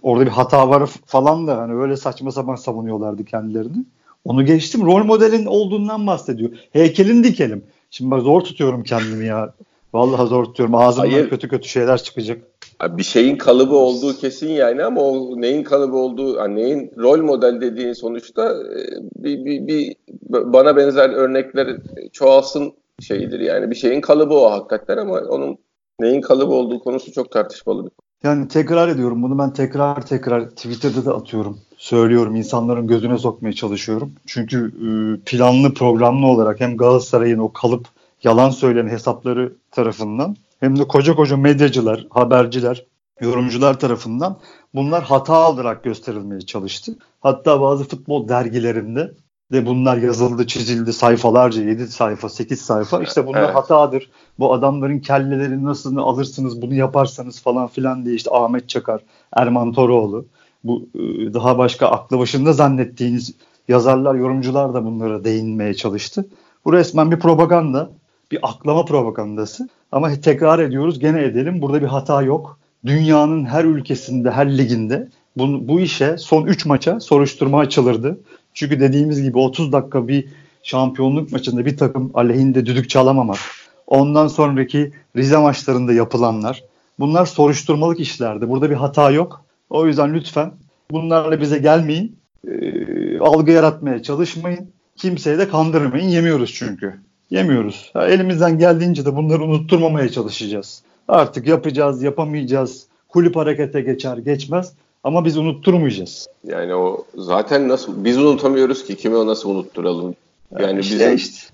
orada 0.02 0.26
bir 0.26 0.30
hata 0.30 0.68
var 0.68 0.90
falan 1.06 1.46
da 1.46 1.56
hani 1.58 1.74
öyle 1.74 1.96
saçma 1.96 2.32
sapan 2.32 2.54
savunuyorlardı 2.54 3.24
kendilerini. 3.24 3.84
Onu 4.24 4.46
geçtim. 4.46 4.86
Rol 4.86 5.04
modelin 5.04 5.46
olduğundan 5.46 6.06
bahsediyor. 6.06 6.50
Heykelin 6.72 7.24
dikelim. 7.24 7.64
Şimdi 7.90 8.10
bak 8.10 8.22
zor 8.22 8.40
tutuyorum 8.40 8.82
kendimi 8.82 9.26
ya. 9.26 9.54
Vallahi 9.94 10.28
zor 10.28 10.44
tutuyorum. 10.44 10.74
Ağzımdan 10.74 11.10
Hayır. 11.10 11.30
kötü 11.30 11.48
kötü 11.48 11.68
şeyler 11.68 12.02
çıkacak. 12.02 12.42
Bir 12.88 13.02
şeyin 13.02 13.36
kalıbı 13.36 13.76
olduğu 13.76 14.16
kesin 14.16 14.48
yani 14.48 14.84
ama 14.84 15.00
o 15.00 15.40
neyin 15.40 15.62
kalıbı 15.62 15.96
olduğu, 15.96 16.36
yani 16.36 16.56
neyin 16.56 16.92
rol 16.98 17.22
model 17.22 17.60
dediğin 17.60 17.92
sonuçta 17.92 18.52
e, 18.52 18.80
bir, 19.24 19.44
bir, 19.44 19.66
bir 19.66 19.94
bana 20.30 20.76
benzer 20.76 21.10
örnekler 21.10 21.76
çoğalsın 22.12 22.72
şeyidir 23.02 23.40
yani. 23.40 23.70
Bir 23.70 23.76
şeyin 23.76 24.00
kalıbı 24.00 24.34
o 24.34 24.50
hakikaten 24.50 24.96
ama 24.96 25.20
onun 25.20 25.58
neyin 26.00 26.20
kalıbı 26.20 26.52
olduğu 26.52 26.78
konusu 26.78 27.12
çok 27.12 27.32
tartışmalı 27.32 27.84
bir 27.84 27.90
Yani 28.24 28.48
tekrar 28.48 28.88
ediyorum 28.88 29.22
bunu 29.22 29.38
ben 29.38 29.52
tekrar 29.52 30.06
tekrar 30.06 30.50
Twitter'da 30.50 31.04
da 31.04 31.16
atıyorum. 31.16 31.58
Söylüyorum 31.76 32.36
insanların 32.36 32.86
gözüne 32.86 33.18
sokmaya 33.18 33.52
çalışıyorum. 33.52 34.12
Çünkü 34.26 34.66
e, 34.66 34.90
planlı 35.24 35.74
programlı 35.74 36.26
olarak 36.26 36.60
hem 36.60 36.76
Galatasaray'ın 36.76 37.38
o 37.38 37.52
kalıp 37.52 37.86
yalan 38.24 38.50
söyleyen 38.50 38.88
hesapları 38.88 39.52
tarafından 39.70 40.36
hem 40.60 40.78
de 40.78 40.88
koca 40.88 41.14
koca 41.14 41.36
medyacılar, 41.36 42.06
haberciler, 42.10 42.84
yorumcular 43.20 43.80
tarafından 43.80 44.38
bunlar 44.74 45.04
hata 45.04 45.50
olarak 45.50 45.84
gösterilmeye 45.84 46.40
çalıştı. 46.40 46.92
Hatta 47.20 47.60
bazı 47.60 47.84
futbol 47.84 48.28
dergilerinde 48.28 49.12
de 49.52 49.66
bunlar 49.66 49.96
yazıldı, 49.96 50.46
çizildi 50.46 50.92
sayfalarca 50.92 51.62
7 51.62 51.88
sayfa, 51.88 52.28
8 52.28 52.60
sayfa. 52.60 53.02
İşte 53.02 53.26
bunlar 53.26 53.42
evet. 53.42 53.54
hatadır. 53.54 54.10
Bu 54.38 54.52
adamların 54.52 54.98
kelleleri 54.98 55.64
nasıl 55.64 55.96
alırsınız, 55.96 56.62
bunu 56.62 56.74
yaparsanız 56.74 57.42
falan 57.42 57.66
filan 57.66 58.04
diye 58.04 58.14
işte 58.14 58.30
Ahmet 58.32 58.68
Çakar, 58.68 59.00
Erman 59.32 59.72
Toroğlu, 59.72 60.26
bu 60.64 60.88
e, 60.94 60.98
daha 61.34 61.58
başka 61.58 61.88
aklı 61.88 62.18
başında 62.18 62.52
zannettiğiniz 62.52 63.34
yazarlar, 63.68 64.14
yorumcular 64.14 64.74
da 64.74 64.84
bunlara 64.84 65.24
değinmeye 65.24 65.74
çalıştı. 65.74 66.28
Bu 66.64 66.72
resmen 66.72 67.10
bir 67.10 67.18
propaganda, 67.18 67.90
bir 68.32 68.38
aklama 68.42 68.84
propagandası. 68.84 69.68
Ama 69.92 70.20
tekrar 70.20 70.58
ediyoruz, 70.58 70.98
gene 70.98 71.22
edelim. 71.22 71.62
Burada 71.62 71.82
bir 71.82 71.86
hata 71.86 72.22
yok. 72.22 72.58
Dünyanın 72.86 73.44
her 73.44 73.64
ülkesinde, 73.64 74.30
her 74.30 74.58
liginde 74.58 75.08
bu, 75.36 75.68
bu 75.68 75.80
işe 75.80 76.18
son 76.18 76.46
3 76.46 76.66
maça 76.66 77.00
soruşturma 77.00 77.58
açılırdı. 77.58 78.18
Çünkü 78.58 78.80
dediğimiz 78.80 79.22
gibi 79.22 79.38
30 79.38 79.72
dakika 79.72 80.08
bir 80.08 80.28
şampiyonluk 80.62 81.32
maçında 81.32 81.66
bir 81.66 81.76
takım 81.76 82.10
aleyhinde 82.14 82.66
düdük 82.66 82.90
çalamamak, 82.90 83.38
ondan 83.86 84.28
sonraki 84.28 84.92
Rize 85.16 85.36
maçlarında 85.36 85.92
yapılanlar 85.92 86.64
bunlar 86.98 87.26
soruşturmalık 87.26 88.00
işlerdi. 88.00 88.48
Burada 88.48 88.70
bir 88.70 88.74
hata 88.74 89.10
yok. 89.10 89.44
O 89.70 89.86
yüzden 89.86 90.14
lütfen 90.14 90.52
bunlarla 90.90 91.40
bize 91.40 91.58
gelmeyin. 91.58 92.16
E, 92.48 93.18
algı 93.18 93.50
yaratmaya 93.50 94.02
çalışmayın. 94.02 94.70
Kimseyi 94.96 95.38
de 95.38 95.48
kandırmayın. 95.48 96.08
Yemiyoruz 96.08 96.54
çünkü. 96.54 96.94
Yemiyoruz. 97.30 97.92
Ya 97.94 98.06
elimizden 98.06 98.58
geldiğince 98.58 99.04
de 99.04 99.16
bunları 99.16 99.44
unutturmamaya 99.44 100.08
çalışacağız. 100.08 100.82
Artık 101.08 101.46
yapacağız, 101.46 102.02
yapamayacağız. 102.02 102.86
Kulüp 103.08 103.36
harekete 103.36 103.80
geçer, 103.80 104.18
geçmez. 104.18 104.72
Ama 105.08 105.24
biz 105.24 105.36
unutturmayacağız. 105.36 106.26
Yani 106.44 106.74
o 106.74 107.04
zaten 107.14 107.68
nasıl 107.68 108.04
biz 108.04 108.18
unutamıyoruz 108.18 108.84
ki 108.84 108.96
kimi 108.96 109.16
o 109.16 109.26
nasıl 109.26 109.50
unutturalım? 109.50 110.14
Yani 110.60 110.80
işte, 110.80 110.94
bizim 110.94 111.14
işte. 111.14 111.48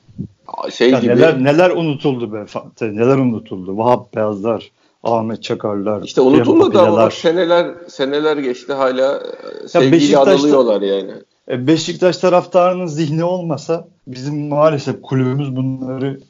şey 0.72 0.90
ya 0.90 0.98
gibi 0.98 1.16
neler 1.16 1.44
neler 1.44 1.70
unutuldu 1.70 2.32
be 2.32 2.44
neler 2.80 3.16
unutuldu. 3.16 3.78
Vahap 3.78 4.14
Beyazlar, 4.14 4.70
Ahmet 5.02 5.42
Çakarlar. 5.42 6.02
İşte 6.02 6.20
unutulmadı 6.20 6.80
ama 6.80 7.10
seneler 7.10 7.74
seneler 7.88 8.36
geçti 8.36 8.72
hala 8.72 9.22
sevgiyle 9.68 10.18
anılıyorlar 10.18 10.82
yani. 10.82 11.12
E, 11.48 11.66
Beşiktaş 11.66 12.16
taraftarının 12.16 12.86
zihni 12.86 13.24
olmasa 13.24 13.88
bizim 14.06 14.48
maalesef 14.48 15.02
kulübümüz 15.02 15.56
bunları 15.56 16.20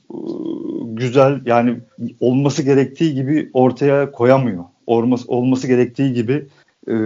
güzel 0.84 1.40
yani 1.46 1.76
olması 2.20 2.62
gerektiği 2.62 3.14
gibi 3.14 3.50
ortaya 3.52 4.12
koyamıyor. 4.12 4.64
Olması, 4.86 5.24
olması 5.28 5.66
gerektiği 5.66 6.12
gibi 6.12 6.48
e, 6.88 6.96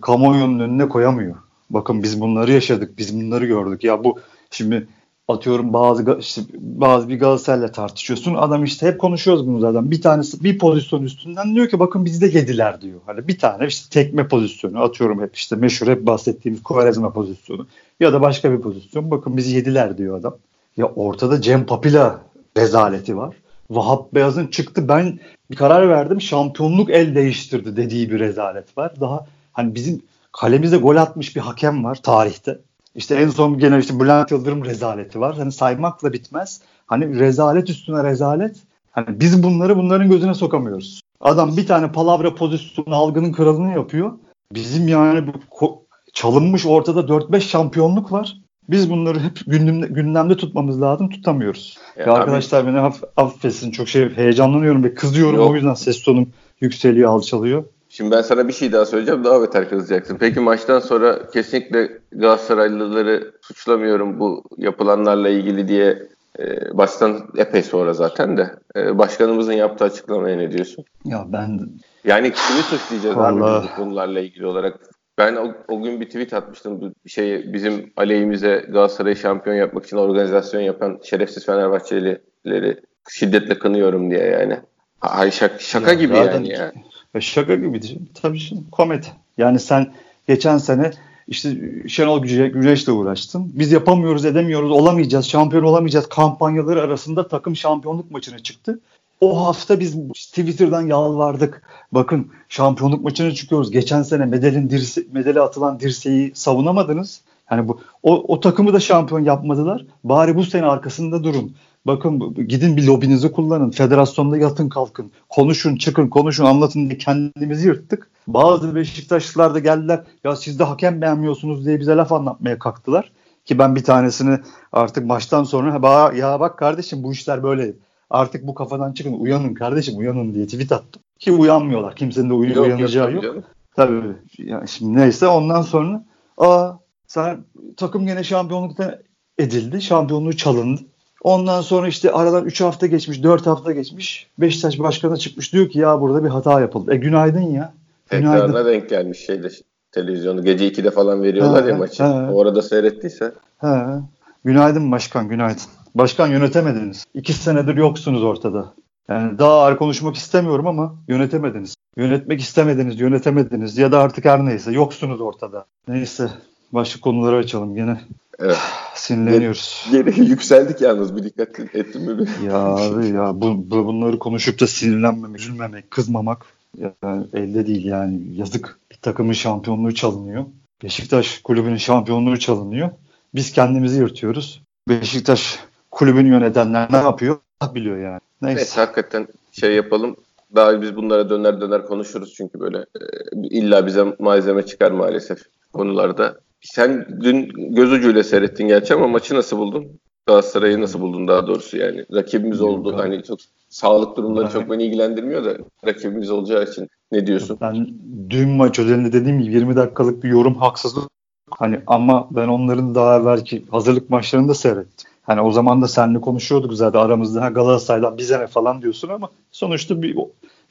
kamuoyunun 0.00 0.58
önüne 0.58 0.88
koyamıyor. 0.88 1.36
Bakın 1.70 2.02
biz 2.02 2.20
bunları 2.20 2.52
yaşadık, 2.52 2.98
biz 2.98 3.20
bunları 3.20 3.46
gördük. 3.46 3.84
Ya 3.84 4.04
bu 4.04 4.18
şimdi 4.50 4.88
atıyorum 5.28 5.72
bazı 5.72 6.16
işte 6.20 6.42
bazı 6.58 7.08
bir 7.08 7.20
Galatasaray'la 7.20 7.72
tartışıyorsun. 7.72 8.34
Adam 8.34 8.64
işte 8.64 8.86
hep 8.86 9.00
konuşuyoruz 9.00 9.46
bunu 9.46 9.60
zaten. 9.60 9.90
Bir 9.90 10.02
tanesi 10.02 10.44
bir 10.44 10.58
pozisyon 10.58 11.02
üstünden 11.02 11.54
diyor 11.54 11.68
ki 11.68 11.78
bakın 11.78 12.04
bizde 12.04 12.26
yediler 12.26 12.80
diyor. 12.80 13.00
Hani 13.06 13.28
bir 13.28 13.38
tane 13.38 13.66
işte 13.66 13.90
tekme 13.90 14.28
pozisyonu 14.28 14.82
atıyorum 14.82 15.22
hep 15.22 15.36
işte 15.36 15.56
meşhur 15.56 15.86
hep 15.86 16.06
bahsettiğimiz 16.06 16.62
Quaresma 16.62 17.12
pozisyonu 17.12 17.66
ya 18.00 18.12
da 18.12 18.20
başka 18.20 18.52
bir 18.52 18.60
pozisyon. 18.60 19.10
Bakın 19.10 19.36
bizi 19.36 19.56
yediler 19.56 19.98
diyor 19.98 20.18
adam. 20.18 20.36
Ya 20.76 20.86
ortada 20.86 21.40
Cem 21.40 21.66
Papila 21.66 22.20
rezaleti 22.56 23.16
var. 23.16 23.34
Vahap 23.70 24.14
Beyaz'ın 24.14 24.46
çıktı 24.46 24.88
ben 24.88 25.18
bir 25.50 25.56
karar 25.56 25.88
verdim 25.88 26.20
şampiyonluk 26.20 26.90
el 26.90 27.14
değiştirdi 27.14 27.76
dediği 27.76 28.10
bir 28.10 28.18
rezalet 28.18 28.78
var. 28.78 29.00
Daha 29.00 29.26
hani 29.52 29.74
bizim 29.74 30.02
kalemize 30.32 30.76
gol 30.76 30.96
atmış 30.96 31.36
bir 31.36 31.40
hakem 31.40 31.84
var 31.84 32.02
tarihte. 32.02 32.58
İşte 32.94 33.14
en 33.14 33.28
son 33.28 33.58
gene 33.58 33.78
işte 33.78 34.00
Bülent 34.00 34.30
Yıldırım 34.30 34.64
rezaleti 34.64 35.20
var. 35.20 35.36
Hani 35.36 35.52
saymakla 35.52 36.12
bitmez. 36.12 36.60
Hani 36.86 37.18
rezalet 37.18 37.70
üstüne 37.70 38.04
rezalet. 38.04 38.56
Hani 38.92 39.20
biz 39.20 39.42
bunları 39.42 39.76
bunların 39.76 40.10
gözüne 40.10 40.34
sokamıyoruz. 40.34 41.00
Adam 41.20 41.56
bir 41.56 41.66
tane 41.66 41.92
palavra 41.92 42.34
pozisyonu 42.34 42.94
algının 42.94 43.32
kralını 43.32 43.72
yapıyor. 43.72 44.12
Bizim 44.54 44.88
yani 44.88 45.26
bu 45.26 45.84
çalınmış 46.12 46.66
ortada 46.66 47.00
4-5 47.00 47.40
şampiyonluk 47.40 48.12
var. 48.12 48.36
Biz 48.68 48.90
bunları 48.90 49.20
hep 49.20 49.38
gündemde, 49.46 49.86
gündemde 49.86 50.36
tutmamız 50.36 50.82
lazım. 50.82 51.10
Tutamıyoruz. 51.10 51.78
Ya, 51.98 52.12
arkadaşlar 52.12 52.66
beni 52.66 52.80
aff, 52.80 53.02
affetsin. 53.16 53.70
Çok 53.70 53.88
şey 53.88 54.16
heyecanlanıyorum 54.16 54.84
ve 54.84 54.94
kızıyorum. 54.94 55.36
Yok. 55.36 55.50
O 55.50 55.54
yüzden 55.54 55.74
ses 55.74 56.02
tonum 56.02 56.32
yükseliyor, 56.60 57.10
alçalıyor. 57.10 57.64
Şimdi 57.88 58.10
ben 58.10 58.22
sana 58.22 58.48
bir 58.48 58.52
şey 58.52 58.72
daha 58.72 58.86
söyleyeceğim. 58.86 59.24
Daha 59.24 59.42
beter 59.42 59.68
kızacaksın. 59.68 60.16
Peki 60.20 60.40
maçtan 60.40 60.80
sonra 60.80 61.30
kesinlikle 61.30 61.98
Galatasaraylıları 62.12 63.32
suçlamıyorum 63.40 64.20
bu 64.20 64.44
yapılanlarla 64.56 65.28
ilgili 65.28 65.68
diye 65.68 66.08
e, 66.38 66.78
baştan 66.78 67.28
epey 67.36 67.62
sonra 67.62 67.92
zaten 67.92 68.36
de 68.36 68.54
e, 68.76 68.98
başkanımızın 68.98 69.52
yaptığı 69.52 69.84
açıklamaya 69.84 70.36
ne 70.36 70.52
diyorsun? 70.52 70.84
Ya 71.04 71.24
ben 71.28 71.60
yani 72.04 72.32
kimi 72.32 72.62
suçlayacağız 72.62 73.16
Vallahi... 73.16 73.68
abi 73.68 73.68
bunlarla 73.78 74.20
ilgili 74.20 74.46
olarak? 74.46 74.80
Ben 75.18 75.36
o, 75.36 75.54
o 75.68 75.82
gün 75.82 76.00
bir 76.00 76.06
tweet 76.06 76.32
atmıştım. 76.32 76.94
Şey 77.06 77.52
bizim 77.52 77.92
aleyhimize 77.96 78.66
Galatasaray'ı 78.68 79.16
şampiyon 79.16 79.56
yapmak 79.56 79.86
için 79.86 79.96
organizasyon 79.96 80.60
yapan 80.60 81.00
şerefsiz 81.04 81.46
Fenerbahçelileri 81.46 82.80
şiddetle 83.10 83.58
kınıyorum 83.58 84.10
diye 84.10 84.24
yani. 84.24 84.56
Ay 85.00 85.30
şaka, 85.30 85.58
şaka 85.58 85.88
ya 85.88 85.94
gibi 85.94 86.16
yani 86.16 86.48
ya. 86.48 86.72
Şaka 87.20 87.54
gibi 87.54 87.70
diyeceğim. 87.72 88.08
Tabii 88.22 88.38
şimdi 88.38 88.70
komedi. 88.70 89.06
Yani 89.38 89.58
sen 89.58 89.92
geçen 90.28 90.58
sene 90.58 90.90
işte 91.28 91.50
Şenol 91.88 92.22
Güneş'le 92.22 92.88
uğraştın. 92.88 93.52
Biz 93.54 93.72
yapamıyoruz, 93.72 94.24
edemiyoruz, 94.24 94.70
olamayacağız, 94.70 95.26
şampiyon 95.26 95.62
olamayacağız 95.64 96.08
kampanyaları 96.08 96.82
arasında 96.82 97.28
takım 97.28 97.56
şampiyonluk 97.56 98.10
maçına 98.10 98.38
çıktı. 98.38 98.80
O 99.20 99.46
hafta 99.46 99.80
biz 99.80 99.96
Twitter'dan 100.12 100.86
yalvardık. 100.86 101.62
Bakın 101.92 102.30
şampiyonluk 102.48 103.04
maçına 103.04 103.30
çıkıyoruz. 103.30 103.70
Geçen 103.70 104.02
sene 104.02 104.24
medelin 104.24 104.70
dirse, 104.70 105.02
medeli 105.12 105.40
atılan 105.40 105.80
dirseği 105.80 106.32
savunamadınız. 106.34 107.20
Yani 107.50 107.68
bu 107.68 107.80
o, 108.02 108.34
o 108.34 108.40
takımı 108.40 108.72
da 108.72 108.80
şampiyon 108.80 109.24
yapmadılar. 109.24 109.86
Bari 110.04 110.36
bu 110.36 110.44
sene 110.44 110.66
arkasında 110.66 111.24
durun. 111.24 111.56
Bakın 111.86 112.34
gidin 112.48 112.76
bir 112.76 112.86
lobinizi 112.86 113.32
kullanın. 113.32 113.70
Federasyonda 113.70 114.36
yatın 114.36 114.68
kalkın. 114.68 115.12
Konuşun 115.28 115.76
çıkın 115.76 116.08
konuşun 116.08 116.44
anlatın 116.44 116.88
diye 116.88 116.98
kendimizi 116.98 117.66
yırttık. 117.66 118.10
Bazı 118.26 118.74
Beşiktaşlılar 118.74 119.54
da 119.54 119.58
geldiler. 119.58 120.04
Ya 120.24 120.36
siz 120.36 120.58
de 120.58 120.64
hakem 120.64 121.00
beğenmiyorsunuz 121.00 121.66
diye 121.66 121.80
bize 121.80 121.96
laf 121.96 122.12
anlatmaya 122.12 122.58
kalktılar. 122.58 123.12
Ki 123.44 123.58
ben 123.58 123.76
bir 123.76 123.84
tanesini 123.84 124.38
artık 124.72 125.06
maçtan 125.06 125.44
sonra 125.44 126.12
ya 126.16 126.40
bak 126.40 126.58
kardeşim 126.58 127.02
bu 127.02 127.12
işler 127.12 127.42
böyle. 127.42 127.74
Artık 128.10 128.46
bu 128.46 128.54
kafadan 128.54 128.92
çıkın 128.92 129.12
uyanın 129.12 129.54
kardeşim 129.54 129.98
uyanın 129.98 130.34
diye 130.34 130.46
tweet 130.46 130.72
attım. 130.72 131.02
Ki 131.18 131.32
uyanmıyorlar. 131.32 131.96
Kimsenin 131.96 132.30
de 132.30 132.34
uy- 132.34 132.54
yok, 132.54 132.66
uyanacağı 132.66 133.12
yok. 133.12 133.24
yok. 133.24 133.44
Tabii. 133.76 134.02
Yani 134.38 134.68
şimdi 134.68 135.00
neyse 135.00 135.26
ondan 135.26 135.62
sonra 135.62 136.04
aa 136.38 136.72
sen 137.06 137.44
takım 137.76 138.06
gene 138.06 138.24
şampiyonlukta 138.24 138.98
edildi. 139.38 139.82
Şampiyonluğu 139.82 140.36
çalındı. 140.36 140.80
Ondan 141.22 141.60
sonra 141.60 141.88
işte 141.88 142.12
aradan 142.12 142.44
3 142.44 142.60
hafta 142.60 142.86
geçmiş, 142.86 143.22
4 143.22 143.46
hafta 143.46 143.72
geçmiş. 143.72 144.30
Beşiktaş 144.38 144.78
başkanı 144.78 145.16
çıkmış 145.16 145.52
diyor 145.52 145.68
ki 145.68 145.78
ya 145.78 146.00
burada 146.00 146.24
bir 146.24 146.28
hata 146.28 146.60
yapıldı. 146.60 146.94
E 146.94 146.96
günaydın 146.96 147.40
ya. 147.40 147.72
Günaydın. 148.10 148.46
Tekrarına 148.46 148.64
denk 148.66 148.88
gelmiş 148.88 149.18
şeyde 149.18 149.48
televizyonu. 149.92 150.44
Gece 150.44 150.68
2'de 150.68 150.90
falan 150.90 151.22
veriyorlar 151.22 151.62
ha, 151.62 151.68
ya 151.68 151.76
maçı. 151.76 152.02
Ha. 152.02 152.30
O 152.32 152.42
arada 152.42 152.62
seyrettiyse. 152.62 153.32
Ha. 153.58 154.02
Günaydın 154.44 154.92
başkan 154.92 155.28
günaydın. 155.28 155.62
Başkan 155.98 156.28
yönetemediniz. 156.28 157.04
İki 157.14 157.32
senedir 157.32 157.76
yoksunuz 157.76 158.24
ortada. 158.24 158.74
Yani 159.08 159.38
daha 159.38 159.52
ağır 159.52 159.76
konuşmak 159.76 160.16
istemiyorum 160.16 160.66
ama 160.66 160.94
yönetemediniz. 161.08 161.74
Yönetmek 161.96 162.40
istemediniz, 162.40 163.00
yönetemediniz 163.00 163.78
ya 163.78 163.92
da 163.92 163.98
artık 163.98 164.24
her 164.24 164.44
neyse 164.44 164.72
yoksunuz 164.72 165.20
ortada. 165.20 165.66
Neyse 165.88 166.28
başka 166.72 167.00
konuları 167.00 167.36
açalım 167.36 167.74
gene. 167.74 168.00
Evet. 168.38 168.58
Sinirleniyoruz. 168.94 169.86
Geri 169.92 170.20
yükseldik 170.28 170.80
yalnız 170.80 171.16
bir 171.16 171.22
dikkat 171.22 171.60
ettin 171.74 172.02
mi? 172.02 172.26
Ya 172.46 172.56
abi 172.56 173.06
ya 173.06 173.40
bu, 173.40 173.70
bu, 173.70 173.86
bunları 173.86 174.18
konuşup 174.18 174.60
da 174.60 174.66
sinirlenmemek, 174.66 175.40
üzülmemek, 175.40 175.90
kızmamak 175.90 176.46
yani 176.78 177.26
elde 177.32 177.66
değil 177.66 177.84
yani 177.84 178.20
yazık. 178.32 178.78
Bir 178.90 178.96
takımın 178.96 179.32
şampiyonluğu 179.32 179.94
çalınıyor. 179.94 180.44
Beşiktaş 180.82 181.38
kulübünün 181.38 181.76
şampiyonluğu 181.76 182.38
çalınıyor. 182.38 182.90
Biz 183.34 183.52
kendimizi 183.52 183.98
yırtıyoruz. 183.98 184.62
Beşiktaş 184.88 185.58
kulübünü 185.98 186.28
yönetenler 186.28 186.88
ne 186.92 186.96
yapıyor? 186.96 187.36
Biliyor 187.74 187.98
yani. 187.98 188.20
Neyse. 188.42 188.56
Neyse 188.56 188.80
hakikaten 188.80 189.28
şey 189.52 189.74
yapalım. 189.74 190.16
Daha 190.54 190.82
biz 190.82 190.96
bunlara 190.96 191.30
döner 191.30 191.60
döner 191.60 191.86
konuşuruz 191.86 192.34
çünkü 192.34 192.60
böyle 192.60 192.78
e, 192.78 193.04
illa 193.50 193.86
bize 193.86 194.04
malzeme 194.18 194.62
çıkar 194.62 194.90
maalesef 194.90 195.38
konularda. 195.72 196.40
Sen 196.60 197.06
dün 197.20 197.48
göz 197.74 197.92
ucuyla 197.92 198.24
seyrettin 198.24 198.68
gerçi 198.68 198.94
ama 198.94 199.08
maçı 199.08 199.34
nasıl 199.34 199.58
buldun? 199.58 199.86
Galatasaray'ı 200.26 200.80
nasıl 200.80 201.00
buldun 201.00 201.28
daha 201.28 201.46
doğrusu 201.46 201.76
yani? 201.76 202.04
Rakibimiz 202.14 202.60
oldu. 202.60 202.96
Hani 202.96 203.22
çok 203.22 203.38
sağlık 203.68 204.16
durumları 204.16 204.44
Evet. 204.44 204.52
çok 204.52 204.70
beni 204.70 204.82
ilgilendirmiyor 204.82 205.44
da 205.44 205.56
rakibimiz 205.86 206.30
olacağı 206.30 206.64
için 206.64 206.88
ne 207.12 207.26
diyorsun? 207.26 207.58
Ben 207.60 207.88
dün 208.30 208.48
maç 208.48 208.78
özelinde 208.78 209.12
dediğim 209.12 209.40
gibi 209.40 209.54
20 209.54 209.76
dakikalık 209.76 210.24
bir 210.24 210.28
yorum 210.28 210.54
haksızlık. 210.54 211.10
Hani 211.50 211.80
ama 211.86 212.28
ben 212.30 212.48
onların 212.48 212.94
daha 212.94 213.18
evvelki 213.18 213.64
hazırlık 213.70 214.10
maçlarını 214.10 214.48
da 214.48 214.54
seyrettim. 214.54 215.10
Hani 215.28 215.40
o 215.40 215.50
zaman 215.50 215.82
da 215.82 215.88
seninle 215.88 216.20
konuşuyorduk 216.20 216.74
zaten 216.74 216.98
aramızda 216.98 217.42
ha 217.42 217.48
Galatasaray'dan 217.48 218.18
bize 218.18 218.40
ne 218.40 218.46
falan 218.46 218.82
diyorsun 218.82 219.08
ama 219.08 219.30
sonuçta 219.52 220.02
bir 220.02 220.16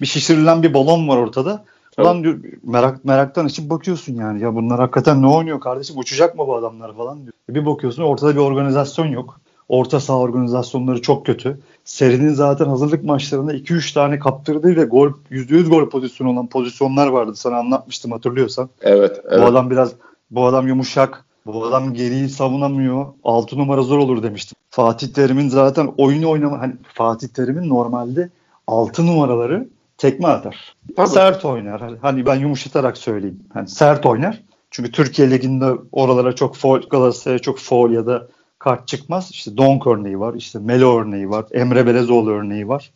bir 0.02 0.06
şişirilen 0.06 0.64
bir 0.64 0.74
balon 0.74 1.08
var 1.08 1.18
ortada. 1.18 1.64
Ulan 1.98 2.24
diyor, 2.24 2.40
merak 2.64 3.06
meraktan 3.06 3.46
açıp 3.46 3.70
bakıyorsun 3.70 4.16
yani 4.16 4.42
ya 4.42 4.56
bunlar 4.56 4.80
hakikaten 4.80 5.22
ne 5.22 5.28
oynuyor 5.28 5.60
kardeşim 5.60 5.98
uçacak 5.98 6.38
mı 6.38 6.48
bu 6.48 6.56
adamlar 6.56 6.96
falan 6.96 7.22
diyor. 7.22 7.34
Bir 7.50 7.66
bakıyorsun 7.66 8.04
ortada 8.04 8.36
bir 8.36 8.40
organizasyon 8.40 9.06
yok. 9.06 9.40
Orta 9.70 10.00
saha 10.00 10.18
organizasyonları 10.18 11.02
çok 11.02 11.26
kötü. 11.26 11.60
Serinin 11.86 12.34
zaten 12.34 12.66
hazırlık 12.66 13.04
maçlarında 13.04 13.54
2-3 13.54 13.94
tane 13.94 14.20
kaptırdığı 14.20 14.76
ve 14.76 14.84
gol 14.84 15.10
%100 15.32 15.70
gol 15.70 15.90
pozisyonu 15.90 16.32
olan 16.32 16.48
pozisyonlar 16.48 17.08
vardı. 17.08 17.36
Sana 17.36 17.58
anlatmıştım 17.58 18.12
hatırlıyorsan. 18.12 18.70
Evet, 18.82 19.22
evet. 19.30 19.42
Bu 19.42 19.46
adam 19.46 19.70
biraz 19.70 19.94
bu 20.32 20.46
adam 20.46 20.68
yumuşak. 20.68 21.27
Bu 21.48 21.66
adam 21.66 21.94
geriyi 21.94 22.30
savunamıyor. 22.30 23.06
6 23.24 23.58
numara 23.58 23.82
zor 23.82 23.98
olur 23.98 24.24
demiştim. 24.24 24.56
Fatih 24.70 25.08
Terim'in 25.08 25.50
zaten 25.50 25.90
oyunu 25.98 26.30
oynama 26.30 26.60
hani 26.60 26.74
Fatih 26.94 27.28
Terim'in 27.28 27.70
normalde 27.70 28.30
6 28.68 29.08
numaraları 29.08 29.68
tekme 29.98 30.28
atar. 30.28 30.76
Tabii. 30.96 31.08
Sert 31.08 31.46
oynar. 31.46 31.98
Hani 32.02 32.26
ben 32.26 32.36
yumuşatarak 32.36 32.98
söyleyeyim. 32.98 33.40
Hani 33.54 33.68
sert 33.68 34.06
oynar. 34.06 34.44
Çünkü 34.72 34.92
Türkiye 34.92 35.32
Ligi'nde 35.32 35.72
oralara 35.92 36.36
çok 36.36 36.56
foul, 36.56 36.82
Galatasaray'a 36.90 37.40
çok 37.40 37.60
foul 37.60 37.92
ya 37.92 38.06
da 38.06 38.28
kart 38.60 38.88
çıkmaz. 38.88 39.32
İşte 39.32 39.58
Donk 39.58 39.88
örneği 39.88 40.20
var. 40.20 40.34
işte 40.34 40.60
Melo 40.60 41.00
örneği 41.00 41.30
var. 41.30 41.46
Emre 41.52 41.86
Belezoğlu 41.86 42.32
örneği 42.32 42.68
var. 42.68 42.92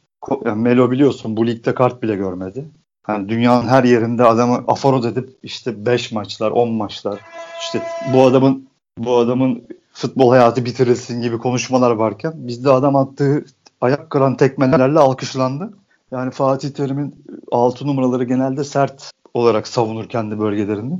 Melo 0.55 0.91
biliyorsun 0.91 1.37
bu 1.37 1.47
ligde 1.47 1.73
kart 1.73 2.03
bile 2.03 2.15
görmedi. 2.15 2.65
Hani 3.03 3.29
dünyanın 3.29 3.67
her 3.67 3.83
yerinde 3.83 4.25
adamı 4.25 4.63
aforoz 4.67 5.05
edip 5.05 5.29
işte 5.43 5.85
5 5.85 6.11
maçlar, 6.11 6.51
10 6.51 6.69
maçlar. 6.71 7.19
işte 7.61 7.81
bu 8.13 8.23
adamın 8.23 8.67
bu 8.97 9.17
adamın 9.17 9.63
futbol 9.93 10.29
hayatı 10.29 10.65
bitirilsin 10.65 11.21
gibi 11.21 11.37
konuşmalar 11.37 11.91
varken 11.91 12.33
bizde 12.35 12.71
adam 12.71 12.95
attığı 12.95 13.45
ayak 13.81 14.09
kıran 14.09 14.37
tekmelerle 14.37 14.99
alkışlandı. 14.99 15.73
Yani 16.11 16.31
Fatih 16.31 16.69
Terim'in 16.69 17.15
6 17.51 17.87
numaraları 17.87 18.23
genelde 18.23 18.63
sert 18.63 19.11
olarak 19.33 19.67
savunur 19.67 20.09
kendi 20.09 20.39
bölgelerinde. 20.39 20.93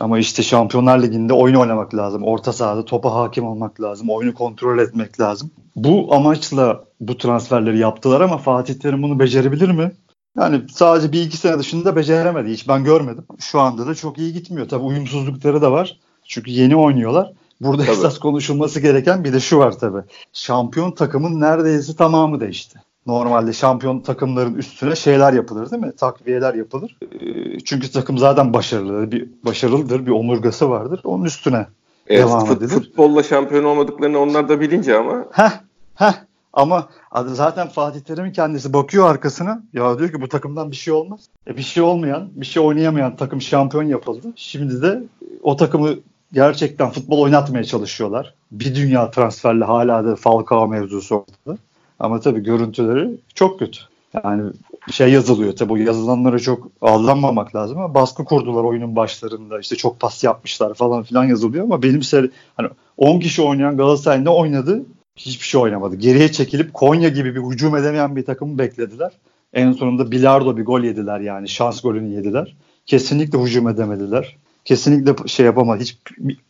Ama 0.00 0.18
işte 0.18 0.42
Şampiyonlar 0.42 1.02
Ligi'nde 1.02 1.32
oyun 1.32 1.54
oynamak 1.54 1.94
lazım. 1.94 2.22
Orta 2.22 2.52
sahada 2.52 2.84
topa 2.84 3.14
hakim 3.14 3.46
olmak 3.46 3.80
lazım. 3.80 4.10
Oyunu 4.10 4.34
kontrol 4.34 4.78
etmek 4.78 5.20
lazım. 5.20 5.50
Bu 5.76 6.14
amaçla 6.14 6.84
bu 7.00 7.18
transferleri 7.18 7.78
yaptılar 7.78 8.20
ama 8.20 8.38
Fatih 8.38 8.74
Terim 8.74 9.02
bunu 9.02 9.18
becerebilir 9.18 9.70
mi? 9.70 9.92
Yani 10.36 10.62
sadece 10.72 11.12
bir 11.12 11.22
iki 11.22 11.36
sene 11.36 11.58
dışında 11.58 11.96
beceremedi. 11.96 12.48
Hiç 12.50 12.68
ben 12.68 12.84
görmedim. 12.84 13.24
Şu 13.38 13.60
anda 13.60 13.86
da 13.86 13.94
çok 13.94 14.18
iyi 14.18 14.32
gitmiyor. 14.32 14.68
Tabii 14.68 14.84
uyumsuzlukları 14.84 15.62
da 15.62 15.72
var. 15.72 15.98
Çünkü 16.24 16.50
yeni 16.50 16.76
oynuyorlar. 16.76 17.32
Burada 17.60 17.82
Tabii. 17.82 17.92
esas 17.96 18.18
konuşulması 18.18 18.80
gereken 18.80 19.24
bir 19.24 19.32
de 19.32 19.40
şu 19.40 19.58
var 19.58 19.78
tabii. 19.78 20.02
Şampiyon 20.32 20.90
takımın 20.90 21.40
neredeyse 21.40 21.96
tamamı 21.96 22.40
değişti. 22.40 22.78
Normalde 23.06 23.52
şampiyon 23.52 24.00
takımların 24.00 24.54
üstüne 24.54 24.96
şeyler 24.96 25.32
yapılır 25.32 25.70
değil 25.70 25.82
mi? 25.82 25.92
Takviyeler 25.96 26.54
yapılır. 26.54 26.96
Ee, 27.12 27.58
Çünkü 27.64 27.90
takım 27.90 28.18
zaten 28.18 28.52
başarılı, 28.52 29.12
bir 29.12 29.28
başarılıdır, 29.44 30.06
bir 30.06 30.10
omurgası 30.10 30.70
vardır. 30.70 31.00
Onun 31.04 31.24
üstüne 31.24 31.66
Evet, 32.06 32.22
devam 32.26 32.44
fut- 32.46 32.56
edilir. 32.58 32.68
futbolla 32.70 33.22
şampiyon 33.22 33.64
olmadıklarını 33.64 34.18
onlar 34.18 34.48
da 34.48 34.60
bilince 34.60 34.98
ama 34.98 35.24
Heh, 35.32 35.50
heh. 35.94 36.12
Ama 36.58 36.88
zaten 37.26 37.68
Fatih 37.68 38.00
Terim'in 38.00 38.32
kendisi 38.32 38.72
bakıyor 38.72 39.10
arkasına. 39.10 39.62
Ya 39.72 39.98
diyor 39.98 40.12
ki 40.12 40.20
bu 40.20 40.28
takımdan 40.28 40.70
bir 40.70 40.76
şey 40.76 40.94
olmaz. 40.94 41.20
E 41.46 41.56
bir 41.56 41.62
şey 41.62 41.82
olmayan, 41.82 42.28
bir 42.34 42.46
şey 42.46 42.62
oynayamayan 42.62 43.16
takım 43.16 43.42
şampiyon 43.42 43.82
yapıldı. 43.82 44.26
Şimdi 44.36 44.82
de 44.82 45.02
o 45.42 45.56
takımı 45.56 45.94
gerçekten 46.32 46.90
futbol 46.90 47.18
oynatmaya 47.18 47.64
çalışıyorlar. 47.64 48.34
Bir 48.52 48.74
dünya 48.74 49.10
transferle 49.10 49.64
hala 49.64 50.04
da 50.04 50.16
Falcao 50.16 50.68
mevzusu 50.68 51.14
ortada. 51.14 51.58
Ama 51.98 52.20
tabii 52.20 52.42
görüntüleri 52.42 53.10
çok 53.34 53.58
kötü. 53.58 53.80
Yani 54.24 54.52
şey 54.90 55.12
yazılıyor 55.12 55.56
tabii 55.56 55.68
bu 55.68 55.78
yazılanlara 55.78 56.38
çok 56.38 56.68
aldanmamak 56.80 57.56
lazım 57.56 57.78
ama 57.78 57.94
baskı 57.94 58.24
kurdular 58.24 58.64
oyunun 58.64 58.96
başlarında. 58.96 59.60
İşte 59.60 59.76
çok 59.76 60.00
pas 60.00 60.24
yapmışlar 60.24 60.74
falan 60.74 61.02
filan 61.02 61.24
yazılıyor 61.24 61.64
ama 61.64 61.82
benim 61.82 62.02
seri 62.02 62.30
hani 62.56 62.68
10 62.96 63.20
kişi 63.20 63.42
oynayan 63.42 63.76
Galatasaray 63.76 64.24
ne 64.24 64.30
oynadı? 64.30 64.82
Hiçbir 65.18 65.46
şey 65.46 65.60
oynamadı. 65.60 65.96
Geriye 65.96 66.32
çekilip 66.32 66.74
Konya 66.74 67.08
gibi 67.08 67.34
bir 67.34 67.40
hücum 67.40 67.76
edemeyen 67.76 68.16
bir 68.16 68.24
takımı 68.24 68.58
beklediler. 68.58 69.12
En 69.52 69.72
sonunda 69.72 70.10
Bilardo 70.10 70.56
bir 70.56 70.64
gol 70.64 70.80
yediler 70.80 71.20
yani 71.20 71.48
şans 71.48 71.80
golünü 71.80 72.14
yediler. 72.14 72.56
Kesinlikle 72.86 73.38
hücum 73.38 73.68
edemediler. 73.68 74.36
Kesinlikle 74.64 75.28
şey 75.28 75.46
yapamadı. 75.46 75.82
Hiç 75.82 75.98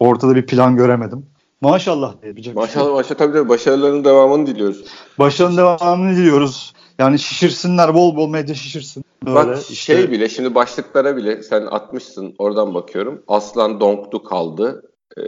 ortada 0.00 0.34
bir 0.34 0.46
plan 0.46 0.76
göremedim. 0.76 1.26
Maşallah 1.60 2.22
diyebilecek. 2.22 2.54
maşallah 2.54 2.92
maşallah 2.92 3.18
tabii 3.18 3.32
tabii 3.32 3.48
başarılarının 3.48 4.04
devamını 4.04 4.46
diliyoruz. 4.46 4.84
Başarının 5.18 5.56
devamını 5.56 6.16
diliyoruz. 6.16 6.72
Yani 6.98 7.18
şişirsinler 7.18 7.94
bol 7.94 8.16
bol 8.16 8.28
medya 8.28 8.54
şişirsin. 8.54 9.04
Böyle 9.26 9.34
Bak 9.34 9.58
işte 9.62 9.74
şey 9.74 10.10
bile 10.10 10.28
şimdi 10.28 10.54
başlıklara 10.54 11.16
bile 11.16 11.42
sen 11.42 11.62
atmışsın 11.62 12.34
oradan 12.38 12.74
bakıyorum. 12.74 13.22
Aslan 13.28 13.80
Donktu 13.80 14.22
kaldı. 14.22 14.82
Ee, 15.16 15.22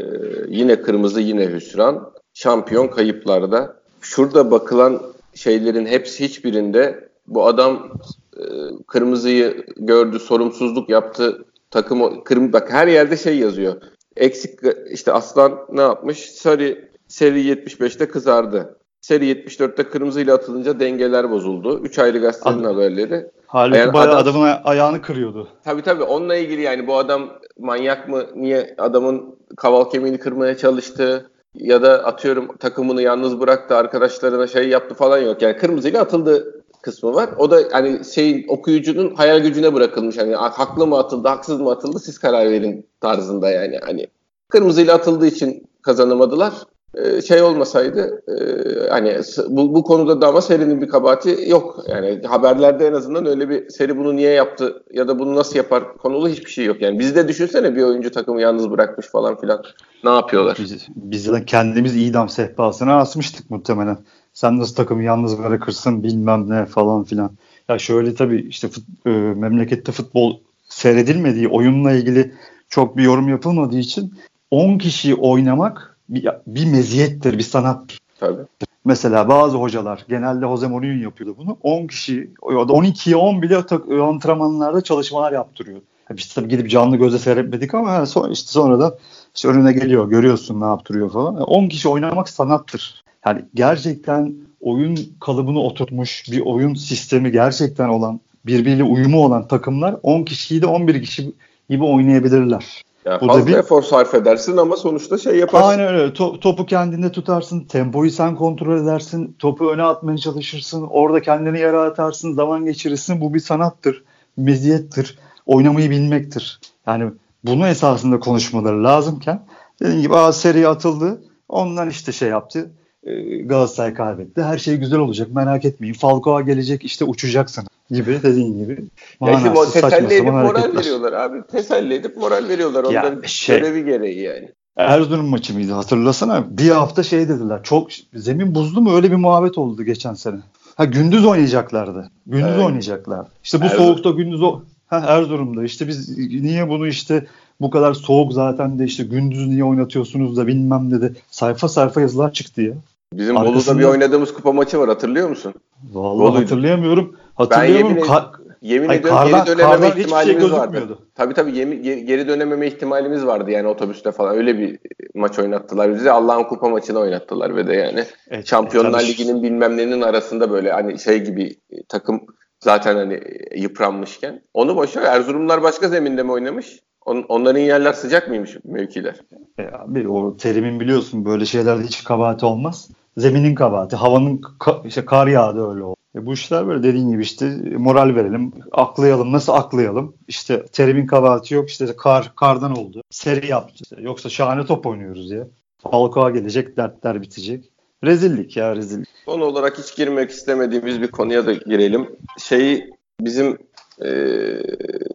yine 0.48 0.83
kırmızı 0.83 1.20
yine 1.20 1.46
hüsran. 1.46 2.12
Şampiyon 2.44 2.88
kayıplarda. 2.88 3.76
Şurada 4.00 4.50
bakılan 4.50 5.03
şeylerin 5.35 5.87
hepsi 5.87 6.24
hiçbirinde 6.24 7.09
bu 7.26 7.46
adam 7.46 7.92
e, 8.37 8.42
kırmızıyı 8.87 9.64
gördü, 9.76 10.18
sorumsuzluk 10.18 10.88
yaptı. 10.90 11.44
Takım 11.70 12.24
kırm 12.24 12.53
bak 12.53 12.72
her 12.72 12.87
yerde 12.88 13.16
şey 13.16 13.38
yazıyor. 13.38 13.74
Eksik 14.16 14.59
işte 14.90 15.12
Aslan 15.12 15.59
ne 15.72 15.81
yapmış? 15.81 16.18
Sarı 16.18 16.88
seri 17.09 17.40
75'te 17.53 18.09
kızardı. 18.09 18.76
Seri 19.00 19.24
74'te 19.33 19.83
kırmızıyla 19.83 20.35
atılınca 20.35 20.81
dengeler 20.81 21.31
bozuldu. 21.31 21.81
Üç 21.85 21.98
ayrı 21.98 22.18
gazetenin 22.18 22.59
Adam- 22.59 22.72
haberleri. 22.74 23.26
halbuki 23.46 23.79
Eğer 23.79 23.92
bayağı 23.92 24.09
adam- 24.14 24.22
adamın 24.22 24.44
aya- 24.44 24.62
ayağını 24.64 25.03
kırıyordu. 25.03 25.48
Tabii 25.64 25.83
tabii 25.83 26.03
onunla 26.03 26.37
ilgili 26.37 26.61
yani 26.62 26.87
bu 26.87 26.96
adam 26.96 27.31
manyak 27.59 28.09
mı? 28.09 28.22
Niye 28.35 28.74
adamın 28.79 29.37
kaval 29.57 29.85
kemiğini 29.90 30.18
kırmaya 30.18 30.57
çalıştı? 30.57 31.31
Ya 31.54 31.82
da 31.82 32.04
atıyorum 32.04 32.56
takımını 32.56 33.02
yalnız 33.02 33.40
bıraktı, 33.40 33.76
arkadaşlarına 33.76 34.46
şey 34.46 34.68
yaptı 34.68 34.94
falan 34.94 35.18
yok. 35.18 35.42
Yani 35.42 35.56
kırmızıyla 35.56 36.02
atıldı 36.02 36.62
kısmı 36.82 37.14
var. 37.14 37.30
O 37.38 37.50
da 37.50 37.60
hani 37.72 38.04
şey 38.04 38.46
okuyucunun 38.48 39.14
hayal 39.14 39.38
gücüne 39.38 39.74
bırakılmış. 39.74 40.18
Hani 40.18 40.34
haklı 40.34 40.86
mı 40.86 40.98
atıldı, 40.98 41.28
haksız 41.28 41.60
mı 41.60 41.70
atıldı 41.70 41.98
siz 41.98 42.18
karar 42.18 42.50
verin 42.50 42.86
tarzında 43.00 43.50
yani. 43.50 43.78
Hani 43.82 44.06
kırmızıyla 44.48 44.94
atıldığı 44.94 45.26
için 45.26 45.68
kazanamadılar. 45.82 46.52
Ee, 46.94 47.22
şey 47.22 47.42
olmasaydı 47.42 48.22
e, 48.29 48.88
hani 48.90 49.20
bu, 49.48 49.74
bu 49.74 49.83
konuda 49.83 50.20
da 50.20 50.29
ama 50.29 50.40
serinin 50.40 50.81
bir 50.81 50.88
kabahati 50.88 51.44
yok. 51.46 51.85
Yani 51.88 52.20
haberlerde 52.26 52.87
en 52.87 52.92
azından 52.92 53.26
öyle 53.26 53.48
bir 53.48 53.68
seri 53.68 53.96
bunu 53.96 54.16
niye 54.16 54.31
yaptı 54.31 54.83
ya 54.92 55.09
da 55.09 55.18
bunu 55.18 55.37
nasıl 55.37 55.57
yapar 55.57 55.96
konulu 55.96 56.29
hiçbir 56.29 56.50
şey 56.50 56.64
yok. 56.64 56.83
Yani 56.83 56.98
bizde 56.98 57.29
düşünsene 57.29 57.76
bir 57.76 57.83
oyuncu 57.83 58.11
takımı 58.11 58.40
yalnız 58.40 58.70
bırakmış 58.70 59.07
falan 59.07 59.40
filan. 59.40 59.62
Ne 60.05 60.11
yapıyorlar? 60.11 60.57
Biz, 60.61 60.88
biz 60.96 61.33
de 61.33 61.44
kendimiz 61.44 61.96
idam 61.96 62.29
sehpasına 62.29 62.98
asmıştık 62.98 63.50
muhtemelen. 63.50 63.98
Sen 64.33 64.59
nasıl 64.59 64.74
takımı 64.74 65.03
yalnız 65.03 65.38
bırakırsın 65.38 66.03
bilmem 66.03 66.50
ne 66.50 66.66
falan 66.66 67.05
filan. 67.05 67.31
Ya 67.68 67.79
şöyle 67.79 68.14
tabii 68.14 68.46
işte 68.48 68.68
fut, 68.68 68.85
e, 69.07 69.11
memlekette 69.11 69.92
futbol 69.92 70.37
seyredilmediği, 70.68 71.48
oyunla 71.48 71.92
ilgili 71.92 72.35
çok 72.68 72.96
bir 72.96 73.03
yorum 73.03 73.29
yapılmadığı 73.29 73.79
için 73.79 74.14
10 74.50 74.79
kişiyi 74.79 75.14
oynamak 75.14 75.89
bir, 76.11 76.29
bir 76.46 76.66
meziyettir, 76.66 77.38
bir 77.38 77.42
sanat. 77.42 77.96
Tabii. 78.20 78.42
Mesela 78.85 79.29
bazı 79.29 79.57
hocalar 79.57 80.05
genelde 80.09 80.46
Jose 80.46 80.66
Mourinho 80.66 81.03
yapıyordu 81.03 81.37
bunu. 81.38 81.57
10 81.62 81.87
kişi 81.87 82.31
ya 82.51 82.68
da 82.68 82.73
12'ye 82.73 83.16
10 83.16 83.42
bile 83.42 83.57
antrenmanlarda 84.03 84.81
çalışmalar 84.81 85.33
yaptırıyor. 85.33 85.81
Biz 86.11 86.35
tabii 86.35 86.49
gidip 86.49 86.70
canlı 86.70 86.96
gözle 86.96 87.18
seyretmedik 87.18 87.75
ama 87.75 88.07
sonra 88.07 88.33
işte 88.33 88.51
sonradan 88.51 88.94
işte 89.35 89.49
önüne 89.49 89.73
geliyor 89.73 90.11
görüyorsun 90.11 90.61
ne 90.61 90.64
yaptırıyor 90.64 91.11
falan. 91.11 91.37
10 91.37 91.68
kişi 91.68 91.88
oynamak 91.88 92.29
sanattır. 92.29 93.05
Yani 93.27 93.44
gerçekten 93.55 94.35
oyun 94.61 94.99
kalıbını 95.20 95.61
oturtmuş 95.61 96.25
bir 96.31 96.40
oyun 96.40 96.75
sistemi 96.75 97.33
gerçekten 97.33 97.88
olan 97.88 98.20
birbiriyle 98.46 98.85
uyumu 98.85 99.25
olan 99.25 99.49
takımlar 99.49 99.96
10 100.03 100.23
kişiyi 100.23 100.62
de 100.62 100.66
11 100.66 101.03
kişi 101.03 101.33
gibi 101.70 101.85
oynayabilirler. 101.85 102.83
Yani 103.04 103.20
Bu 103.20 103.26
fazla 103.26 103.46
bir... 103.46 103.54
efor 103.54 103.82
sarf 103.82 104.14
edersin 104.14 104.56
ama 104.56 104.76
sonuçta 104.76 105.18
şey 105.18 105.36
yaparsın. 105.36 105.68
Aynen 105.68 105.94
öyle. 105.94 106.12
To- 106.12 106.40
topu 106.40 106.66
kendinde 106.66 107.12
tutarsın. 107.12 107.60
Tempoyu 107.60 108.10
sen 108.10 108.36
kontrol 108.36 108.82
edersin. 108.82 109.36
Topu 109.38 109.70
öne 109.70 109.82
atmaya 109.82 110.18
çalışırsın. 110.18 110.86
Orada 110.90 111.22
kendini 111.22 111.58
yere 111.60 111.78
atarsın. 111.78 112.34
Zaman 112.34 112.64
geçirirsin. 112.64 113.20
Bu 113.20 113.34
bir 113.34 113.40
sanattır. 113.40 114.04
Meziyettir. 114.36 115.18
Oynamayı 115.46 115.90
bilmektir. 115.90 116.60
Yani 116.86 117.10
bunu 117.44 117.66
esasında 117.68 118.20
konuşmaları 118.20 118.84
lazımken 118.84 119.42
dediğim 119.82 120.02
gibi 120.02 120.16
Aa, 120.16 120.32
seri 120.32 120.68
atıldı. 120.68 121.22
Ondan 121.48 121.90
işte 121.90 122.12
şey 122.12 122.28
yaptı. 122.28 122.70
Ee, 123.04 123.38
Galatasaray 123.38 123.94
kaybetti. 123.94 124.42
Her 124.42 124.58
şey 124.58 124.76
güzel 124.76 124.98
olacak 124.98 125.28
merak 125.34 125.64
etmeyin. 125.64 125.94
Falcao 125.94 126.46
gelecek 126.46 126.84
işte 126.84 127.04
uçacaksın 127.04 127.66
gibi 127.90 128.20
dediğin 128.22 128.58
gibi. 128.58 128.84
Ya 129.26 129.40
şimdi 129.40 129.72
teselli 129.72 130.14
edip 130.14 130.24
moral 130.24 130.46
hareketler. 130.46 130.80
veriyorlar 130.80 131.12
abi. 131.12 131.42
Teselli 131.46 131.94
edip 131.94 132.16
moral 132.16 132.48
veriyorlar. 132.48 132.84
Onların 132.84 133.22
ya 133.22 133.28
şey, 133.28 133.58
görevi 133.58 133.84
gereği 133.84 134.22
yani. 134.22 134.48
Erzurum 134.76 135.26
maçı 135.26 135.54
mıydı 135.54 135.72
hatırlasana. 135.72 136.44
Bir 136.50 136.70
hafta 136.70 137.02
şey 137.02 137.28
dediler. 137.28 137.60
Çok 137.62 137.88
zemin 138.14 138.54
buzlu 138.54 138.80
mu 138.80 138.94
öyle 138.94 139.10
bir 139.10 139.16
muhabbet 139.16 139.58
oldu 139.58 139.82
geçen 139.82 140.14
sene. 140.14 140.36
Ha 140.76 140.84
gündüz 140.84 141.24
oynayacaklardı. 141.24 142.10
Gündüz 142.26 142.48
evet. 142.48 142.64
oynayacaklar. 142.64 143.26
İşte 143.44 143.60
bu 143.60 143.64
Erzurum. 143.64 143.84
soğukta 143.84 144.10
gündüz 144.10 144.42
o 144.42 144.60
ha, 144.86 144.98
Erzurum'da 145.06 145.64
işte 145.64 145.88
biz 145.88 146.18
niye 146.18 146.68
bunu 146.68 146.86
işte 146.86 147.26
bu 147.60 147.70
kadar 147.70 147.94
soğuk 147.94 148.32
zaten 148.32 148.78
de 148.78 148.84
işte 148.84 149.04
gündüz 149.04 149.46
niye 149.46 149.64
oynatıyorsunuz 149.64 150.36
da 150.36 150.46
bilmem 150.46 150.90
dedi. 150.90 151.14
Sayfa 151.30 151.68
sayfa 151.68 152.00
yazılar 152.00 152.32
çıktı 152.32 152.62
ya. 152.62 152.74
Bizim 153.14 153.37
Arkasında... 153.37 153.75
Bolu'da 153.75 153.79
bir 153.79 153.92
oynadığımız 153.92 154.35
kupa 154.35 154.53
maçı 154.53 154.79
var 154.79 154.88
hatırlıyor 154.88 155.29
musun? 155.29 155.55
Vallahi 155.92 156.18
Bolu'ydu. 156.18 156.44
hatırlayamıyorum. 156.44 157.16
Hatırlıyorum. 157.35 157.85
Ben 157.85 157.88
yemin, 157.88 158.03
Ka- 158.03 158.33
yemin 158.62 158.88
Hayır, 158.88 159.01
ediyorum 159.01 159.18
kardan, 159.18 159.44
geri 159.44 159.59
dönememe 159.59 159.92
şey 159.92 160.01
ihtimalimiz 160.01 160.42
şey 160.49 160.53
vardı. 160.53 160.99
Tabii 161.14 161.35
tabii 161.35 161.57
yemi, 161.57 161.83
geri 161.83 162.29
dönememe 162.29 162.66
ihtimalimiz 162.66 163.27
vardı 163.27 163.51
yani 163.51 163.68
otobüste 163.68 164.12
falan. 164.12 164.37
Öyle 164.37 164.59
bir 164.59 164.79
maç 165.14 165.38
oynattılar 165.38 165.94
bize. 165.94 166.11
Allah'ın 166.11 166.44
kupa 166.44 166.68
maçını 166.68 166.99
oynattılar 166.99 167.57
ve 167.57 167.66
de 167.66 167.75
yani. 167.75 168.05
Evet, 168.31 168.46
Şampiyonlar 168.46 169.01
e, 169.01 169.07
Ligi'nin 169.07 169.42
bilmem 169.42 169.77
nenin 169.77 170.01
arasında 170.01 170.51
böyle 170.51 170.73
hani 170.73 170.99
şey 170.99 171.25
gibi 171.25 171.57
takım 171.88 172.20
zaten 172.61 172.96
hani 172.96 173.20
yıpranmışken. 173.57 174.42
Onu 174.55 174.77
boşver. 174.77 175.03
Erzurumlar 175.03 175.62
başka 175.62 175.88
zeminde 175.88 176.23
mi 176.23 176.33
oynamış? 176.33 176.81
On, 177.06 177.24
onların 177.28 177.60
yerler 177.60 177.92
sıcak 177.92 178.28
mıymış 178.28 178.56
mevkiler? 178.64 179.16
E 179.58 179.62
abi 179.62 180.08
o 180.08 180.36
terimin 180.36 180.80
biliyorsun 180.80 181.24
böyle 181.24 181.44
şeylerde 181.46 181.82
hiç 181.82 182.04
kabahati 182.04 182.46
olmaz. 182.46 182.90
Zeminin 183.16 183.54
kabahati, 183.54 183.96
havanın 183.96 184.38
ka- 184.38 184.88
işte 184.88 185.04
kar 185.04 185.26
yağdı 185.26 185.70
öyle 185.70 185.82
oldu. 185.82 185.96
E 186.14 186.26
bu 186.26 186.32
işler 186.32 186.66
böyle 186.66 186.82
dediğin 186.82 187.10
gibi 187.10 187.22
işte 187.22 187.46
moral 187.78 188.14
verelim, 188.14 188.52
aklayalım. 188.72 189.32
Nasıl 189.32 189.52
aklayalım? 189.52 190.14
İşte 190.28 190.66
terimin 190.66 191.06
kabahati 191.06 191.54
yok. 191.54 191.68
işte 191.70 191.86
kar 191.96 192.32
kardan 192.36 192.76
oldu. 192.78 193.02
Seri 193.10 193.46
yaptı. 193.46 193.96
Yoksa 194.00 194.28
şahane 194.28 194.66
top 194.66 194.86
oynuyoruz 194.86 195.30
ya. 195.30 195.46
Falcao 195.82 196.32
gelecek, 196.32 196.76
dertler 196.76 197.22
bitecek. 197.22 197.70
Rezillik 198.04 198.56
ya 198.56 198.76
rezillik. 198.76 199.08
Son 199.24 199.40
olarak 199.40 199.78
hiç 199.78 199.96
girmek 199.96 200.30
istemediğimiz 200.30 201.00
bir 201.00 201.10
konuya 201.10 201.46
da 201.46 201.52
girelim. 201.52 202.08
Şeyi 202.38 202.90
bizim 203.20 203.58
e, 204.04 204.10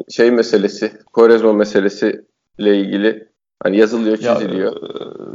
şey 0.10 0.32
meselesi, 0.32 0.92
Korezma 1.14 1.54
meselesi 1.54 2.22
ile 2.60 2.78
ilgili 2.80 3.28
hani 3.64 3.78
yazılıyor, 3.78 4.18
çiziliyor. 4.18 4.76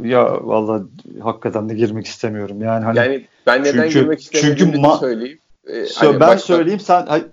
Ya, 0.03 0.19
ya 0.19 0.39
vallahi 0.47 0.83
hakikaten 1.19 1.69
de 1.69 1.73
girmek 1.73 2.05
istemiyorum. 2.05 2.61
Yani 2.61 2.85
hani 2.85 2.97
Yani 2.97 3.25
ben 3.47 3.63
neden 3.63 3.83
çünkü, 3.83 3.99
girmek 3.99 4.19
istemediğimi 4.21 4.57
çünkü 4.57 4.77
ma- 4.77 4.99
söyleyeyim. 4.99 5.39
Ee, 5.67 5.85
hani 5.95 6.13
ben 6.13 6.19
başka... 6.19 6.39
söyleyeyim 6.39 6.79
sen 6.79 7.05
hayır, 7.05 7.25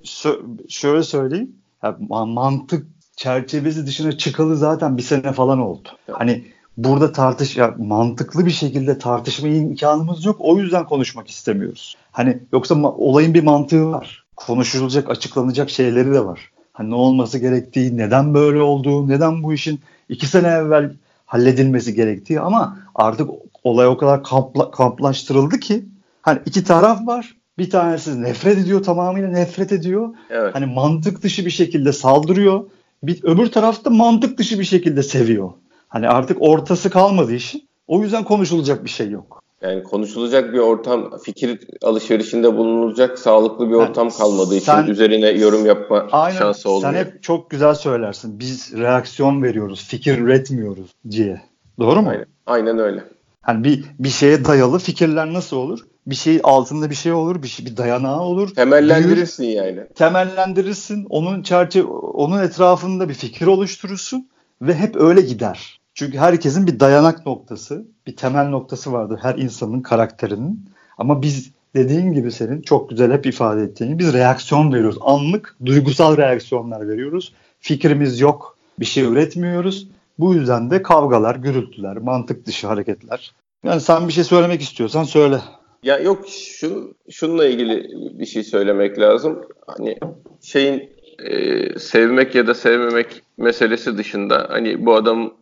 şöyle 0.69 1.03
söyleyeyim. 1.03 1.57
Yani 1.83 1.97
mantık 2.09 2.87
çerçevesi 3.17 3.87
dışına 3.87 4.13
çıkalı 4.13 4.57
zaten 4.57 4.97
bir 4.97 5.03
sene 5.03 5.33
falan 5.33 5.59
oldu. 5.59 5.89
Hani 6.11 6.45
burada 6.77 7.13
tartış 7.13 7.57
ya 7.57 7.75
mantıklı 7.79 8.47
bir 8.47 8.51
şekilde 8.51 8.99
tartışma 8.99 9.49
imkanımız 9.49 10.25
yok. 10.25 10.37
O 10.41 10.59
yüzden 10.59 10.85
konuşmak 10.87 11.29
istemiyoruz. 11.29 11.97
Hani 12.13 12.39
yoksa 12.53 12.75
ma- 12.75 12.95
olayın 12.97 13.35
bir 13.35 13.43
mantığı 13.43 13.91
var. 13.91 14.25
Konuşulacak, 14.47 15.11
açıklanacak 15.11 15.71
şeyleri 15.71 16.15
de 16.15 16.25
var. 16.25 16.51
Hani 16.73 16.91
ne 16.91 16.95
olması 16.95 17.39
gerektiği, 17.39 17.97
neden 17.97 18.35
böyle 18.35 18.61
olduğu, 18.61 19.09
neden 19.09 19.43
bu 19.43 19.53
işin 19.53 19.81
iki 20.09 20.27
sene 20.27 20.49
evvel 20.49 20.93
halledilmesi 21.27 21.95
gerektiği 21.95 22.41
ama 22.41 22.79
artık 22.95 23.31
olay 23.65 23.87
o 23.87 23.97
kadar 23.97 24.25
kampla, 24.25 24.71
kamplaştırıldı 24.71 25.61
ki 25.61 25.85
hani 26.23 26.39
iki 26.47 26.65
taraf 26.65 27.07
var. 27.07 27.35
Bir 27.59 27.71
tanesi 27.71 28.23
nefret 28.23 28.59
ediyor, 28.59 28.83
tamamıyla 28.83 29.29
nefret 29.29 29.73
ediyor. 29.73 30.09
Evet. 30.31 30.55
Hani 30.55 30.67
mantık 30.67 31.23
dışı 31.23 31.47
bir 31.47 31.51
şekilde 31.51 31.93
saldırıyor. 31.93 32.65
Bir 33.03 33.25
öbür 33.25 33.47
tarafta 33.47 33.91
mantık 33.91 34.39
dışı 34.39 34.59
bir 34.59 34.65
şekilde 34.65 35.03
seviyor. 35.03 35.51
Hani 35.89 36.09
artık 36.09 36.37
ortası 36.41 36.91
kalmadı 36.91 37.35
işin. 37.35 37.69
O 37.87 38.03
yüzden 38.03 38.25
konuşulacak 38.25 38.85
bir 38.85 38.91
şey 38.91 39.11
yok. 39.11 39.43
Yani 39.63 39.83
konuşulacak 39.83 40.53
bir 40.53 40.59
ortam, 40.59 41.19
fikir 41.23 41.61
alışverişinde 41.83 42.57
bulunulacak 42.57 43.19
sağlıklı 43.19 43.71
bir 43.71 43.75
ortam 43.75 44.09
yani 44.09 44.19
kalmadığı 44.19 44.61
sen, 44.61 44.83
için 44.83 44.93
üzerine 44.93 45.29
yorum 45.29 45.67
yapma 45.67 46.07
aynen, 46.13 46.39
şansı 46.39 46.71
olmuyor. 46.71 46.93
Sen 46.93 46.99
hep 46.99 47.23
çok 47.23 47.51
güzel 47.51 47.75
söylersin. 47.75 48.41
Biz 48.41 48.73
reaksiyon 48.79 49.43
veriyoruz, 49.43 49.85
fikir 49.89 50.19
üretmiyoruz 50.19 50.91
diye. 51.11 51.43
Doğru 51.79 52.03
mu? 52.03 52.09
Aynen, 52.09 52.27
aynen 52.47 52.79
öyle. 52.79 53.05
Hani 53.41 53.65
bir 53.65 53.85
bir 53.99 54.09
şeye 54.09 54.45
dayalı 54.45 54.79
fikirler 54.79 55.33
nasıl 55.33 55.57
olur? 55.57 55.81
Bir 56.07 56.15
şey 56.15 56.41
altında 56.43 56.91
bir 56.91 56.95
şey 56.95 57.13
olur, 57.13 57.43
bir 57.43 57.49
şey 57.49 57.67
bir 57.67 57.77
dayanağı 57.77 58.21
olur. 58.21 58.55
Temellendirirsin 58.55 59.47
büyür, 59.47 59.57
yani. 59.57 59.81
Temellendirirsin. 59.95 61.07
Onun 61.11 61.43
çerçeve 61.43 61.87
onun 61.93 62.43
etrafında 62.43 63.09
bir 63.09 63.15
fikir 63.15 63.47
oluşturursun 63.47 64.29
ve 64.63 64.75
hep 64.75 64.97
öyle 64.97 65.21
gider. 65.21 65.78
Çünkü 65.99 66.19
herkesin 66.19 66.67
bir 66.67 66.81
dayanak 66.81 67.27
noktası, 67.27 67.87
bir 68.07 68.17
temel 68.17 68.49
noktası 68.49 68.93
vardır 68.93 69.19
her 69.23 69.35
insanın 69.35 69.81
karakterinin. 69.81 70.71
Ama 70.99 71.23
biz 71.23 71.51
dediğin 71.75 72.13
gibi 72.13 72.33
senin 72.33 72.63
çok 72.63 72.91
güzel 72.91 73.13
hep 73.13 73.27
ifade 73.27 73.63
ettiğin 73.63 73.99
biz 73.99 74.13
reaksiyon 74.13 74.73
veriyoruz. 74.73 74.99
Anlık 75.01 75.57
duygusal 75.67 76.17
reaksiyonlar 76.17 76.89
veriyoruz. 76.89 77.33
Fikrimiz 77.61 78.21
yok, 78.21 78.59
bir 78.81 78.85
şey 78.85 79.05
üretmiyoruz. 79.05 79.89
Bu 80.19 80.35
yüzden 80.35 80.71
de 80.71 80.83
kavgalar, 80.83 81.37
gürültüler, 81.37 81.97
mantık 81.97 82.47
dışı 82.47 82.67
hareketler. 82.67 83.35
Yani 83.65 83.81
sen 83.81 84.09
bir 84.09 84.13
şey 84.13 84.25
söylemek 84.25 84.61
istiyorsan 84.61 85.05
söyle. 85.05 85.41
Ya 85.83 85.99
yok 85.99 86.29
şu 86.29 86.95
şununla 87.11 87.47
ilgili 87.47 87.91
bir 88.19 88.27
şey 88.27 88.45
söylemek 88.45 88.99
lazım. 88.99 89.45
Hani 89.67 89.99
şeyin 90.43 90.91
e, 91.19 91.79
sevmek 91.79 92.35
ya 92.35 92.47
da 92.47 92.55
sevmemek 92.55 93.23
meselesi 93.37 93.99
dışında 93.99 94.47
hani 94.51 94.87
bu 94.87 94.95
adam 94.95 95.39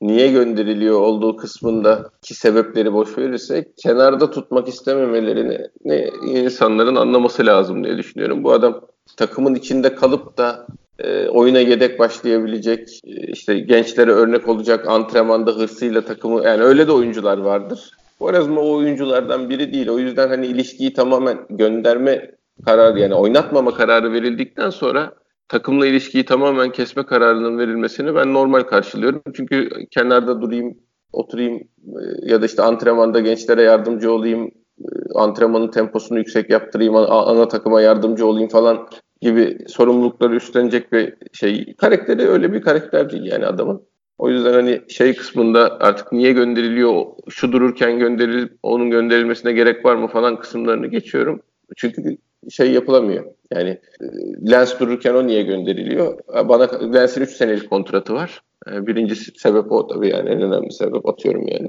niye 0.00 0.32
gönderiliyor 0.32 1.00
olduğu 1.00 1.36
kısmında 1.36 2.10
ki 2.22 2.34
sebepleri 2.34 2.92
boş 2.92 3.18
verirsek 3.18 3.68
kenarda 3.76 4.30
tutmak 4.30 4.68
istememelerini 4.68 5.58
ne 5.84 6.08
insanların 6.24 6.96
anlaması 6.96 7.46
lazım 7.46 7.84
diye 7.84 7.98
düşünüyorum. 7.98 8.44
Bu 8.44 8.52
adam 8.52 8.80
takımın 9.16 9.54
içinde 9.54 9.94
kalıp 9.94 10.38
da 10.38 10.66
e, 10.98 11.28
oyuna 11.28 11.58
yedek 11.58 11.98
başlayabilecek, 11.98 13.00
e, 13.04 13.32
işte 13.32 13.58
gençlere 13.58 14.10
örnek 14.10 14.48
olacak 14.48 14.88
antrenmanda 14.88 15.50
hırsıyla 15.50 16.00
takımı 16.04 16.44
yani 16.44 16.62
öyle 16.62 16.86
de 16.86 16.92
oyuncular 16.92 17.38
vardır. 17.38 17.90
Quaresma 18.18 18.60
o 18.60 18.76
oyunculardan 18.76 19.50
biri 19.50 19.72
değil. 19.72 19.88
O 19.88 19.98
yüzden 19.98 20.28
hani 20.28 20.46
ilişkiyi 20.46 20.92
tamamen 20.92 21.38
gönderme 21.50 22.30
kararı 22.64 22.98
yani 22.98 23.14
oynatmama 23.14 23.74
kararı 23.74 24.12
verildikten 24.12 24.70
sonra 24.70 25.12
takımla 25.50 25.86
ilişkiyi 25.86 26.24
tamamen 26.24 26.72
kesme 26.72 27.06
kararının 27.06 27.58
verilmesini 27.58 28.14
ben 28.14 28.34
normal 28.34 28.62
karşılıyorum. 28.62 29.22
Çünkü 29.34 29.68
kenarda 29.90 30.42
durayım, 30.42 30.78
oturayım 31.12 31.56
e, 31.56 32.02
ya 32.22 32.42
da 32.42 32.46
işte 32.46 32.62
antrenmanda 32.62 33.20
gençlere 33.20 33.62
yardımcı 33.62 34.12
olayım, 34.12 34.50
e, 34.78 34.88
antrenmanın 35.14 35.70
temposunu 35.70 36.18
yüksek 36.18 36.50
yaptırayım, 36.50 36.96
ana 36.96 37.48
takıma 37.48 37.80
yardımcı 37.80 38.26
olayım 38.26 38.48
falan 38.48 38.88
gibi 39.20 39.58
sorumlulukları 39.68 40.34
üstlenecek 40.34 40.92
bir 40.92 41.14
şey. 41.32 41.74
Karakteri 41.74 42.28
öyle 42.28 42.52
bir 42.52 42.62
karakter 42.62 43.10
değil 43.10 43.24
yani 43.24 43.46
adamın. 43.46 43.82
O 44.18 44.30
yüzden 44.30 44.52
hani 44.52 44.80
şey 44.88 45.16
kısmında 45.16 45.78
artık 45.80 46.12
niye 46.12 46.32
gönderiliyor, 46.32 47.04
şu 47.28 47.52
dururken 47.52 47.98
gönderilip 47.98 48.52
onun 48.62 48.90
gönderilmesine 48.90 49.52
gerek 49.52 49.84
var 49.84 49.96
mı 49.96 50.08
falan 50.08 50.40
kısımlarını 50.40 50.86
geçiyorum. 50.86 51.42
Çünkü 51.76 52.16
şey 52.50 52.72
yapılamıyor. 52.72 53.39
Yani 53.54 53.70
e, 54.00 54.04
Lens 54.50 54.80
dururken 54.80 55.14
o 55.14 55.26
niye 55.26 55.42
gönderiliyor? 55.42 56.18
Bana 56.28 56.92
Lens'in 56.94 57.20
3 57.20 57.30
senelik 57.30 57.70
kontratı 57.70 58.14
var. 58.14 58.42
E, 58.72 58.86
birinci 58.86 59.14
sebep 59.14 59.72
o 59.72 59.86
tabii 59.86 60.08
yani 60.08 60.30
en 60.30 60.42
önemli 60.42 60.72
sebep 60.72 61.08
atıyorum 61.08 61.48
yani. 61.48 61.68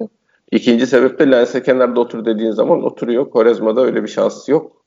İkinci 0.52 0.88
sebep 0.88 1.20
de 1.20 1.32
Lens'e 1.32 1.64
kenarda 1.64 2.00
otur 2.00 2.26
dediğin 2.26 2.52
zaman 2.52 2.84
oturuyor. 2.84 3.30
Korezma'da 3.30 3.82
öyle 3.82 4.04
bir 4.04 4.08
şansı 4.08 4.52
yok. 4.52 4.82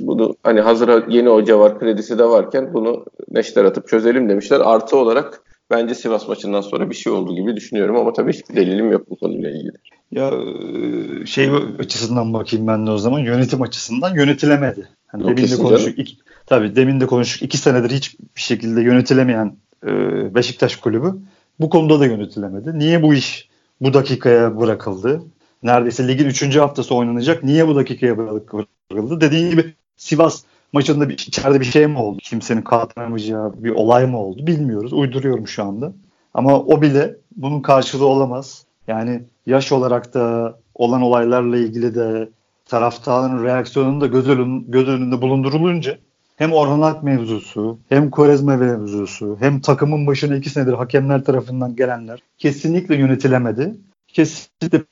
Bunu 0.00 0.36
hani 0.42 0.60
hazır 0.60 1.08
yeni 1.08 1.28
hoca 1.28 1.58
var, 1.58 1.78
kredisi 1.78 2.18
de 2.18 2.24
varken 2.24 2.74
bunu 2.74 3.04
neşter 3.30 3.64
atıp 3.64 3.88
çözelim 3.88 4.28
demişler. 4.28 4.60
Artı 4.64 4.96
olarak 4.96 5.42
bence 5.70 5.94
Sivas 5.94 6.28
maçından 6.28 6.60
sonra 6.60 6.90
bir 6.90 6.94
şey 6.94 7.12
oldu 7.12 7.34
gibi 7.34 7.56
düşünüyorum 7.56 7.96
ama 7.96 8.12
tabii 8.12 8.32
hiçbir 8.32 8.56
delilim 8.56 8.92
yok 8.92 9.10
bu 9.10 9.16
konuyla 9.16 9.50
ilgili. 9.50 9.72
Ya 10.10 10.30
e, 11.22 11.26
şey 11.26 11.50
açısından 11.78 12.32
bakayım 12.32 12.66
ben 12.66 12.86
de 12.86 12.90
o 12.90 12.98
zaman 12.98 13.18
yönetim 13.18 13.62
açısından 13.62 14.14
yönetilemedi. 14.14 14.88
Hani 15.06 15.24
demin 15.24 15.50
de 15.50 15.56
konuştuk. 15.56 15.98
Iki, 15.98 16.16
tabii 16.46 16.76
demin 16.76 17.00
de 17.00 17.06
konuştuk. 17.06 17.42
iki 17.42 17.58
senedir 17.58 17.90
hiçbir 17.90 18.40
şekilde 18.40 18.82
yönetilemeyen 18.82 19.56
e, 19.86 19.90
Beşiktaş 20.34 20.76
kulübü 20.76 21.14
bu 21.60 21.70
konuda 21.70 22.00
da 22.00 22.06
yönetilemedi. 22.06 22.78
Niye 22.78 23.02
bu 23.02 23.14
iş 23.14 23.48
bu 23.80 23.94
dakikaya 23.94 24.60
bırakıldı? 24.60 25.22
Neredeyse 25.62 26.08
ligin 26.08 26.26
3. 26.26 26.56
haftası 26.56 26.94
oynanacak. 26.94 27.44
Niye 27.44 27.68
bu 27.68 27.76
dakikaya 27.76 28.18
bırakıldı? 28.18 29.20
Dediğin 29.20 29.50
gibi 29.50 29.74
Sivas 29.96 30.42
maçında 30.74 31.08
bir, 31.08 31.14
içeride 31.14 31.60
bir 31.60 31.64
şey 31.64 31.86
mi 31.86 31.98
oldu? 31.98 32.18
Kimsenin 32.22 32.62
katlanamayacağı 32.62 33.52
bir 33.64 33.70
olay 33.70 34.06
mı 34.06 34.18
oldu? 34.18 34.46
Bilmiyoruz. 34.46 34.92
Uyduruyorum 34.92 35.48
şu 35.48 35.64
anda. 35.64 35.92
Ama 36.34 36.58
o 36.58 36.82
bile 36.82 37.16
bunun 37.36 37.60
karşılığı 37.60 38.06
olamaz. 38.06 38.64
Yani 38.88 39.22
yaş 39.46 39.72
olarak 39.72 40.14
da 40.14 40.54
olan 40.74 41.02
olaylarla 41.02 41.56
ilgili 41.56 41.94
de 41.94 42.28
taraftarın 42.66 43.44
reaksiyonunu 43.44 44.00
da 44.00 44.06
göz, 44.06 44.28
önün, 44.28 44.70
göz 44.70 44.88
önünde 44.88 45.22
bulundurulunca 45.22 45.98
hem 46.36 46.52
Orhan 46.52 46.80
Ak 46.80 47.02
mevzusu, 47.02 47.78
hem 47.88 48.10
Korezma 48.10 48.56
mevzusu, 48.56 49.36
hem 49.40 49.60
takımın 49.60 50.06
başına 50.06 50.36
iki 50.36 50.50
senedir 50.50 50.72
hakemler 50.72 51.24
tarafından 51.24 51.76
gelenler 51.76 52.22
kesinlikle 52.38 52.96
yönetilemedi. 52.96 53.74
Kesinlikle 54.14 54.82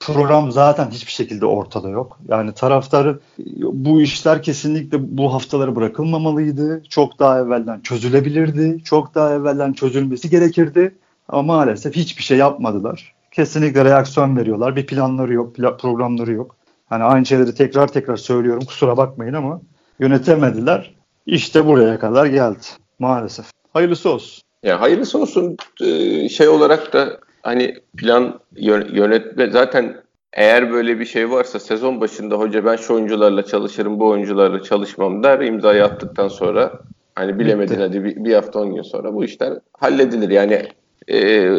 program 0.00 0.52
zaten 0.52 0.90
hiçbir 0.90 1.12
şekilde 1.12 1.46
ortada 1.46 1.88
yok. 1.88 2.18
Yani 2.28 2.52
taraftarı 2.52 3.18
bu 3.58 4.00
işler 4.02 4.42
kesinlikle 4.42 5.16
bu 5.18 5.34
haftalara 5.34 5.76
bırakılmamalıydı. 5.76 6.82
Çok 6.88 7.18
daha 7.18 7.40
evvelden 7.40 7.80
çözülebilirdi. 7.80 8.84
Çok 8.84 9.14
daha 9.14 9.34
evvelden 9.34 9.72
çözülmesi 9.72 10.30
gerekirdi. 10.30 10.94
Ama 11.28 11.42
maalesef 11.42 11.96
hiçbir 11.96 12.22
şey 12.22 12.38
yapmadılar. 12.38 13.14
Kesinlikle 13.30 13.84
reaksiyon 13.84 14.36
veriyorlar. 14.36 14.76
Bir 14.76 14.86
planları 14.86 15.32
yok, 15.32 15.56
programları 15.80 16.32
yok. 16.32 16.56
Hani 16.86 17.04
aynı 17.04 17.26
şeyleri 17.26 17.54
tekrar 17.54 17.88
tekrar 17.88 18.16
söylüyorum. 18.16 18.64
Kusura 18.64 18.96
bakmayın 18.96 19.34
ama 19.34 19.60
yönetemediler. 19.98 20.94
İşte 21.26 21.66
buraya 21.66 21.98
kadar 21.98 22.26
geldi 22.26 22.66
maalesef. 22.98 23.46
Hayırlısı 23.72 24.10
olsun. 24.10 24.42
Ya 24.62 24.80
hayırlısı 24.80 25.18
olsun 25.18 25.56
ee, 25.80 26.28
şey 26.28 26.48
olarak 26.48 26.92
da 26.92 27.25
hani 27.46 27.74
plan 27.96 28.40
yönetme 28.92 29.50
zaten 29.50 29.96
eğer 30.32 30.72
böyle 30.72 31.00
bir 31.00 31.04
şey 31.04 31.30
varsa 31.30 31.58
sezon 31.58 32.00
başında 32.00 32.36
hoca 32.36 32.64
ben 32.64 32.76
şu 32.76 32.94
oyuncularla 32.94 33.42
çalışırım 33.42 34.00
bu 34.00 34.06
oyuncularla 34.06 34.62
çalışmam 34.62 35.22
der 35.22 35.40
imzayı 35.40 35.84
attıktan 35.84 36.28
sonra 36.28 36.72
hani 37.14 37.38
bilemedin 37.38 37.74
Bitti. 37.74 37.82
hadi 37.82 38.04
bir, 38.04 38.24
bir 38.24 38.34
hafta 38.34 38.60
on 38.60 38.74
gün 38.74 38.82
sonra 38.82 39.14
bu 39.14 39.24
işler 39.24 39.52
halledilir. 39.78 40.30
Yani 40.30 40.62
e, 41.12 41.50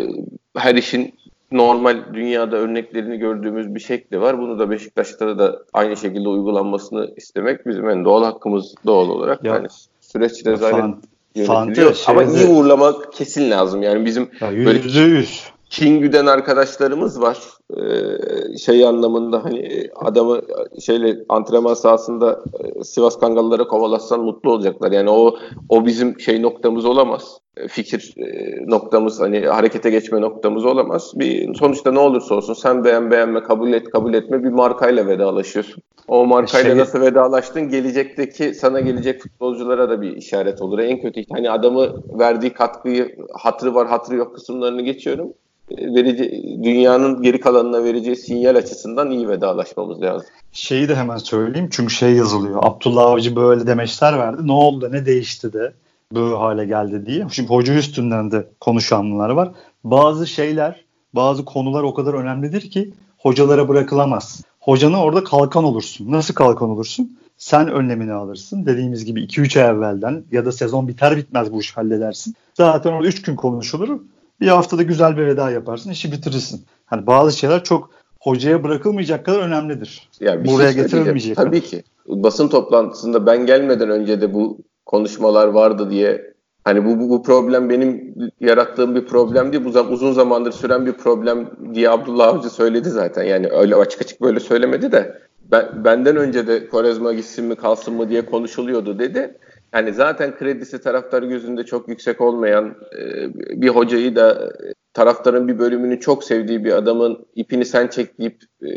her 0.58 0.76
işin 0.76 1.14
normal 1.52 1.98
dünyada 2.14 2.56
örneklerini 2.56 3.18
gördüğümüz 3.18 3.76
bir 3.76 3.80
şekli 3.80 4.22
var. 4.22 4.40
Bunu 4.40 4.60
da 4.60 4.70
Beşiktaş'ta 4.70 5.40
da 5.40 5.64
aynı 5.74 5.98
şekilde 5.98 6.30
uygulanmasını 6.30 7.14
istemek 7.18 7.68
bizim 7.68 7.90
en 7.90 8.06
doğal 8.06 8.24
hakkımız 8.24 8.76
doğal 8.86 9.10
olarak. 9.10 9.44
Ya, 9.44 9.54
yani 9.54 9.68
süreç 10.02 10.46
rezalet 10.46 10.96
yönetiliyor. 11.36 12.04
Ama 12.08 12.24
iyi 12.24 12.48
uğurlamak 12.48 13.14
kesin 13.14 13.52
lazım. 13.52 13.84
Yani 13.84 14.06
bizim 14.06 14.30
ya, 14.42 14.52
yüzde 14.52 15.00
yüz. 15.00 15.57
King 15.70 16.02
güden 16.02 16.26
arkadaşlarımız 16.26 17.22
var. 17.22 17.38
Ee, 17.78 18.58
şey 18.58 18.86
anlamında 18.86 19.44
hani 19.44 19.90
adamı 19.96 20.42
şeyle 20.82 21.18
antrenman 21.30 21.74
sahasında 21.74 22.44
e, 22.60 22.84
Sivas 22.84 23.20
Kangalılara 23.20 23.68
kovalatsan 23.68 24.20
mutlu 24.20 24.52
olacaklar. 24.52 24.92
Yani 24.92 25.10
o 25.10 25.36
o 25.70 25.86
bizim 25.86 26.20
şey 26.20 26.42
noktamız 26.42 26.86
olamaz. 26.86 27.38
E, 27.58 27.68
fikir 27.68 28.14
e, 28.18 28.56
noktamız 28.68 29.20
hani 29.20 29.40
harekete 29.40 29.90
geçme 29.90 30.22
noktamız 30.22 30.66
olamaz. 30.66 31.12
Bir 31.16 31.56
sonuçta 31.56 31.92
ne 31.92 32.00
olursa 32.00 32.36
olsun 32.36 32.54
sen 32.54 32.84
beğen 32.84 33.12
beğenme 33.12 33.44
kabul 33.44 33.74
et 33.74 33.90
kabul 33.90 34.14
etme 34.14 34.44
bir 34.44 34.50
markayla 34.50 35.08
vedalaşıyorsun. 35.08 35.84
O 36.08 36.26
markayla 36.26 36.70
şey... 36.70 36.78
nasıl 36.78 37.02
vedalaştın 37.02 37.70
gelecekteki 37.70 38.54
sana 38.54 38.80
gelecek 38.80 39.22
futbolculara 39.22 39.90
da 39.90 40.02
bir 40.02 40.18
işaret 40.18 40.62
olur. 40.62 40.80
En 40.80 41.02
kötü 41.02 41.22
hani 41.32 41.52
adamı 41.52 41.88
verdiği 42.20 42.54
katkıyı 42.54 43.16
hatırı 43.34 43.76
var 43.76 43.88
hatırı 43.88 44.16
yok 44.16 44.36
kısımlarını 44.36 44.82
geçiyorum 44.82 45.34
verici, 45.72 46.44
dünyanın 46.64 47.22
geri 47.22 47.40
kalanına 47.40 47.84
vereceği 47.84 48.16
sinyal 48.16 48.56
açısından 48.56 49.12
iyi 49.12 49.30
vedalaşmamız 49.30 50.02
lazım. 50.02 50.28
Şeyi 50.52 50.90
de 50.90 50.96
hemen 50.96 51.18
söyleyeyim 51.18 51.70
çünkü 51.72 51.94
şey 51.94 52.14
yazılıyor. 52.14 52.60
Abdullah 52.64 53.06
Avcı 53.06 53.36
böyle 53.36 53.68
demeçler 53.68 54.20
verdi. 54.20 54.48
Ne 54.48 54.52
oldu 54.52 54.92
ne 54.92 55.06
değişti 55.06 55.54
de 55.54 55.74
böyle 56.14 56.36
hale 56.36 56.66
geldi 56.66 57.06
diye. 57.06 57.28
Şimdi 57.32 57.50
hoca 57.50 57.74
üstünden 57.74 58.32
de 58.32 58.48
konuşanlar 58.60 59.30
var. 59.30 59.52
Bazı 59.84 60.28
şeyler, 60.28 60.86
bazı 61.14 61.46
konular 61.46 61.84
o 61.84 61.94
kadar 61.94 62.14
önemlidir 62.14 62.62
ki 62.62 62.94
hocalara 63.18 63.68
bırakılamaz. 63.70 64.44
Hocana 64.60 65.04
orada 65.04 65.24
kalkan 65.24 65.64
olursun. 65.64 66.12
Nasıl 66.12 66.34
kalkan 66.34 66.70
olursun? 66.70 67.18
Sen 67.38 67.72
önlemini 67.72 68.14
alırsın. 68.14 68.66
Dediğimiz 68.66 69.06
gibi 69.06 69.24
2-3 69.24 69.64
ay 69.64 69.70
evvelden 69.70 70.24
ya 70.32 70.46
da 70.46 70.52
sezon 70.52 70.88
biter 70.88 71.18
bitmez 71.18 71.54
bu 71.54 71.60
iş 71.60 71.78
halledersin. 71.78 72.36
Zaten 72.54 72.92
orada 72.92 73.08
3 73.08 73.22
gün 73.22 73.36
konuşulur. 73.36 74.00
Bir 74.42 74.48
haftada 74.48 74.84
güzel 74.84 75.18
bir 75.18 75.26
veda 75.26 75.52
yaparsın, 75.52 75.92
işi 75.92 76.12
bitirirsin. 76.12 76.66
Hani 76.86 77.08
bazı 77.08 77.38
şeyler 77.38 77.64
çok 77.64 77.90
hocaya 78.20 78.64
bırakılmayacak 78.64 79.26
kadar 79.26 79.40
önemlidir. 79.40 80.10
Yani 80.20 80.44
bir 80.44 80.50
Buraya 80.50 80.74
şey 80.74 80.82
getirilmeyecek. 80.82 81.36
Tabii 81.36 81.62
ki. 81.62 81.84
Basın 82.08 82.48
toplantısında 82.48 83.26
ben 83.26 83.46
gelmeden 83.46 83.90
önce 83.90 84.22
de 84.22 84.34
bu 84.34 84.58
konuşmalar 84.86 85.48
vardı 85.48 85.90
diye 85.90 86.34
hani 86.64 86.86
bu, 86.86 87.00
bu, 87.00 87.10
bu 87.10 87.24
problem 87.24 87.70
benim 87.70 88.16
yarattığım 88.40 88.96
bir 88.96 89.06
problem 89.06 89.54
değil. 89.54 89.66
Bu 89.66 89.80
uzun 89.80 90.14
zamandır 90.14 90.52
süren 90.52 90.86
bir 90.86 90.94
problem 90.94 91.50
diye 91.74 91.90
Abdullah 91.90 92.28
Avcı 92.28 92.50
söyledi 92.50 92.90
zaten. 92.90 93.24
Yani 93.24 93.48
öyle 93.48 93.76
açık 93.76 94.02
açık 94.02 94.22
böyle 94.22 94.40
söylemedi 94.40 94.92
de 94.92 95.22
ben, 95.52 95.86
benden 95.86 96.16
önce 96.16 96.48
de 96.48 96.68
Korezma 96.68 97.14
gitsin 97.14 97.46
mi 97.46 97.56
kalsın 97.56 97.94
mı 97.94 98.10
diye 98.10 98.26
konuşuluyordu 98.26 99.00
dedi 99.00 99.38
yani 99.74 99.94
zaten 99.94 100.38
kredisi 100.38 100.82
taraftar 100.82 101.24
gözünde 101.24 101.64
çok 101.64 101.90
yüksek 101.90 102.22
olmayan 102.22 102.76
e, 103.00 103.30
bir 103.62 103.70
hocayı 103.70 104.16
da 104.16 104.54
taraftarın 104.94 105.48
bir 105.48 105.60
bölümünü 105.60 106.00
çok 106.00 106.24
sevdiği 106.24 106.64
bir 106.64 106.72
adamın 106.72 107.26
ipini 107.36 107.66
sen 107.66 107.88
çek 107.88 108.20
deyip 108.20 108.44
e, 108.62 108.68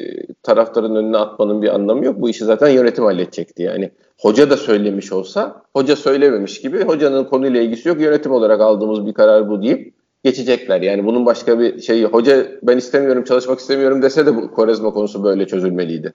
taraftarın 0.43 0.95
önüne 0.95 1.17
atmanın 1.17 1.63
bir 1.63 1.75
anlamı 1.75 2.05
yok. 2.05 2.21
Bu 2.21 2.29
işi 2.31 2.45
zaten 2.45 2.69
yönetim 2.69 3.05
halledecekti 3.05 3.63
yani. 3.63 3.91
Hoca 4.21 4.51
da 4.51 4.57
söylemiş 4.57 5.13
olsa, 5.13 5.63
hoca 5.75 5.97
söylememiş 5.97 6.61
gibi 6.61 6.85
hocanın 6.85 7.25
konuyla 7.25 7.61
ilgisi 7.61 7.89
yok. 7.89 8.01
Yönetim 8.01 8.33
olarak 8.33 8.61
aldığımız 8.61 9.07
bir 9.07 9.15
karar 9.15 9.49
bu 9.49 9.63
deyip 9.63 9.95
geçecekler. 10.25 10.81
Yani 10.81 11.07
bunun 11.07 11.27
başka 11.27 11.61
bir 11.61 11.81
şeyi 11.81 12.05
hoca 12.05 12.47
ben 12.63 12.77
istemiyorum 12.77 13.25
çalışmak 13.25 13.59
istemiyorum 13.59 14.03
dese 14.03 14.27
de 14.27 14.37
bu 14.37 14.51
Korezma 14.51 14.91
konusu 14.93 15.25
böyle 15.25 15.47
çözülmeliydi. 15.47 16.13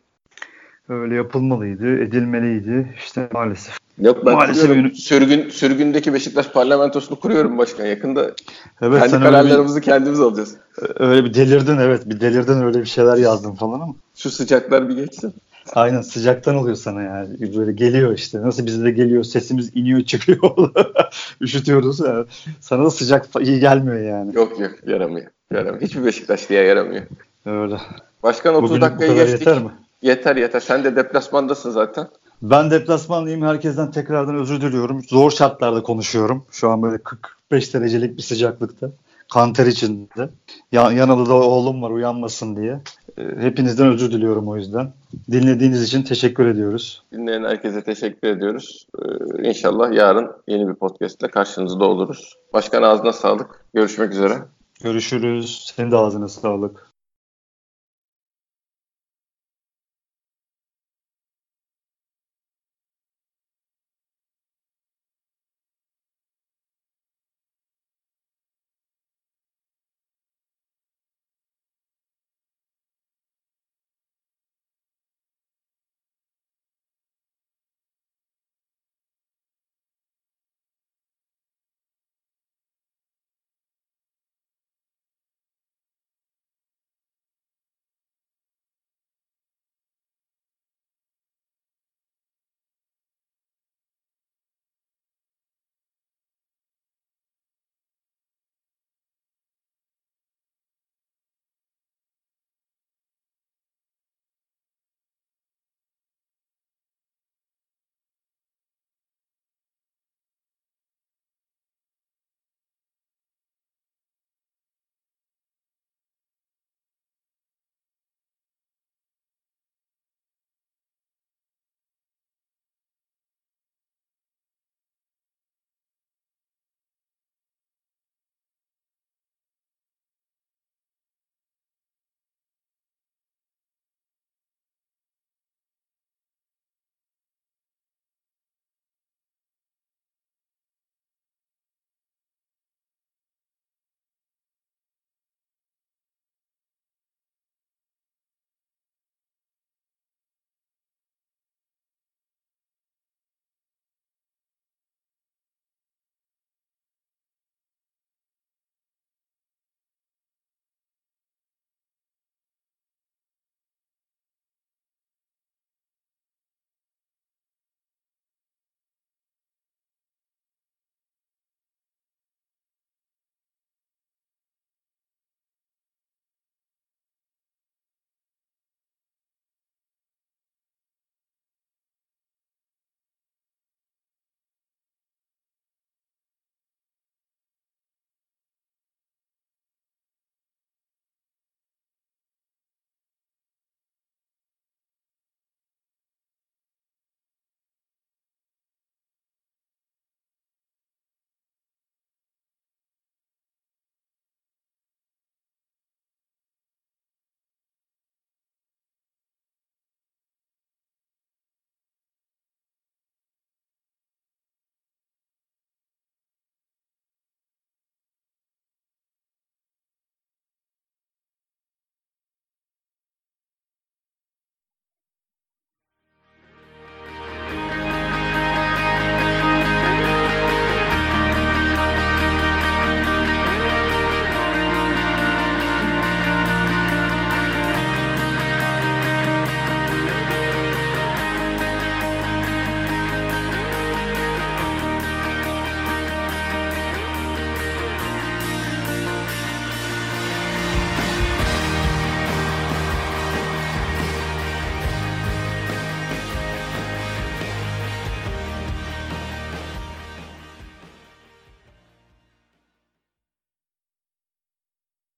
Öyle 0.90 1.16
yapılmalıydı, 1.16 2.00
edilmeliydi. 2.02 2.94
İşte 2.98 3.30
maalesef. 3.34 3.85
Yok 4.00 4.26
ben 4.26 4.34
Maalesef 4.34 4.98
sürgün, 4.98 5.50
sürgündeki 5.50 6.14
Beşiktaş 6.14 6.48
parlamentosunu 6.50 7.20
kuruyorum 7.20 7.58
başkan. 7.58 7.86
Yakında 7.86 8.32
evet, 8.82 9.12
kendi 9.12 9.24
kararlarımızı 9.24 9.78
bir, 9.78 9.86
kendimiz 9.86 10.20
alacağız. 10.20 10.56
Öyle 10.96 11.26
bir 11.26 11.34
delirdin 11.34 11.78
evet. 11.78 12.10
Bir 12.10 12.20
delirdin 12.20 12.62
öyle 12.62 12.80
bir 12.80 12.86
şeyler 12.86 13.18
yazdım 13.18 13.56
falan 13.56 13.80
ama. 13.80 13.96
Şu 14.16 14.32
sıcaklar 14.32 14.90
bir 14.90 14.96
geçsin. 14.96 15.34
Aynen 15.74 16.02
sıcaktan 16.02 16.56
oluyor 16.56 16.76
sana 16.76 17.02
yani. 17.02 17.58
Böyle 17.58 17.72
geliyor 17.72 18.14
işte. 18.14 18.42
Nasıl 18.42 18.66
bize 18.66 18.84
de 18.84 18.92
geliyor. 18.92 19.24
Sesimiz 19.24 19.72
iniyor 19.76 20.02
çıkıyor. 20.06 20.72
Üşütüyoruz. 21.42 22.00
Yani. 22.00 22.26
Sana 22.60 22.86
da 22.86 22.92
sıcak 22.92 23.26
iyi 23.42 23.60
gelmiyor 23.60 24.00
yani. 24.00 24.36
Yok 24.36 24.60
yok 24.60 24.72
yaramıyor. 24.88 25.28
yaramıyor. 25.52 25.82
Hiçbir 25.82 26.06
Beşiktaşlı'ya 26.06 26.64
yaramıyor. 26.64 27.04
Öyle. 27.46 27.78
Başkan 28.24 28.56
30 28.56 28.70
Bugün 28.70 28.82
dakikayı 28.82 29.14
geçtik. 29.14 29.40
Yeter 29.40 29.64
mi? 29.64 29.70
Yeter 30.02 30.36
yeter. 30.36 30.60
Sen 30.60 30.84
de 30.84 30.96
deplasmandasın 30.96 31.72
zaten. 31.72 32.08
Ben 32.42 32.72
deplasmanlıyım. 32.72 33.42
Herkesten 33.42 33.92
tekrardan 33.92 34.36
özür 34.36 34.62
diliyorum. 34.62 35.04
Zor 35.04 35.32
şartlarda 35.32 35.84
konuşuyorum. 35.84 36.46
Şu 36.52 36.70
an 36.70 36.82
böyle 36.82 36.98
45 36.98 37.74
derecelik 37.74 38.18
bir 38.18 38.22
sıcaklıkta. 38.22 38.92
Kanter 39.34 39.66
içinde. 39.66 40.30
Yan, 40.72 40.92
yanında 40.92 41.30
da 41.30 41.34
oğlum 41.34 41.82
var 41.82 41.90
uyanmasın 41.90 42.56
diye. 42.56 42.82
Ee, 43.18 43.24
hepinizden 43.40 43.88
özür 43.88 44.12
diliyorum 44.12 44.48
o 44.48 44.58
yüzden. 44.58 44.94
Dinlediğiniz 45.32 45.84
için 45.84 46.04
teşekkür 46.04 46.46
ediyoruz. 46.46 47.04
Dinleyen 47.14 47.44
herkese 47.44 47.84
teşekkür 47.84 48.28
ediyoruz. 48.28 48.88
Ee, 49.00 49.48
inşallah 49.48 49.94
yarın 49.94 50.32
yeni 50.48 50.68
bir 50.68 50.74
podcast 50.74 51.22
ile 51.22 51.28
karşınızda 51.32 51.86
oluruz. 51.86 52.36
Başkan 52.54 52.84
ağzına 52.84 53.14
sağlık. 53.14 53.66
Görüşmek 53.74 54.12
üzere. 54.12 54.34
Görüşürüz. 54.84 55.74
Senin 55.76 55.92
de 55.92 55.96
ağzına 55.96 56.28
sağlık. 56.28 56.85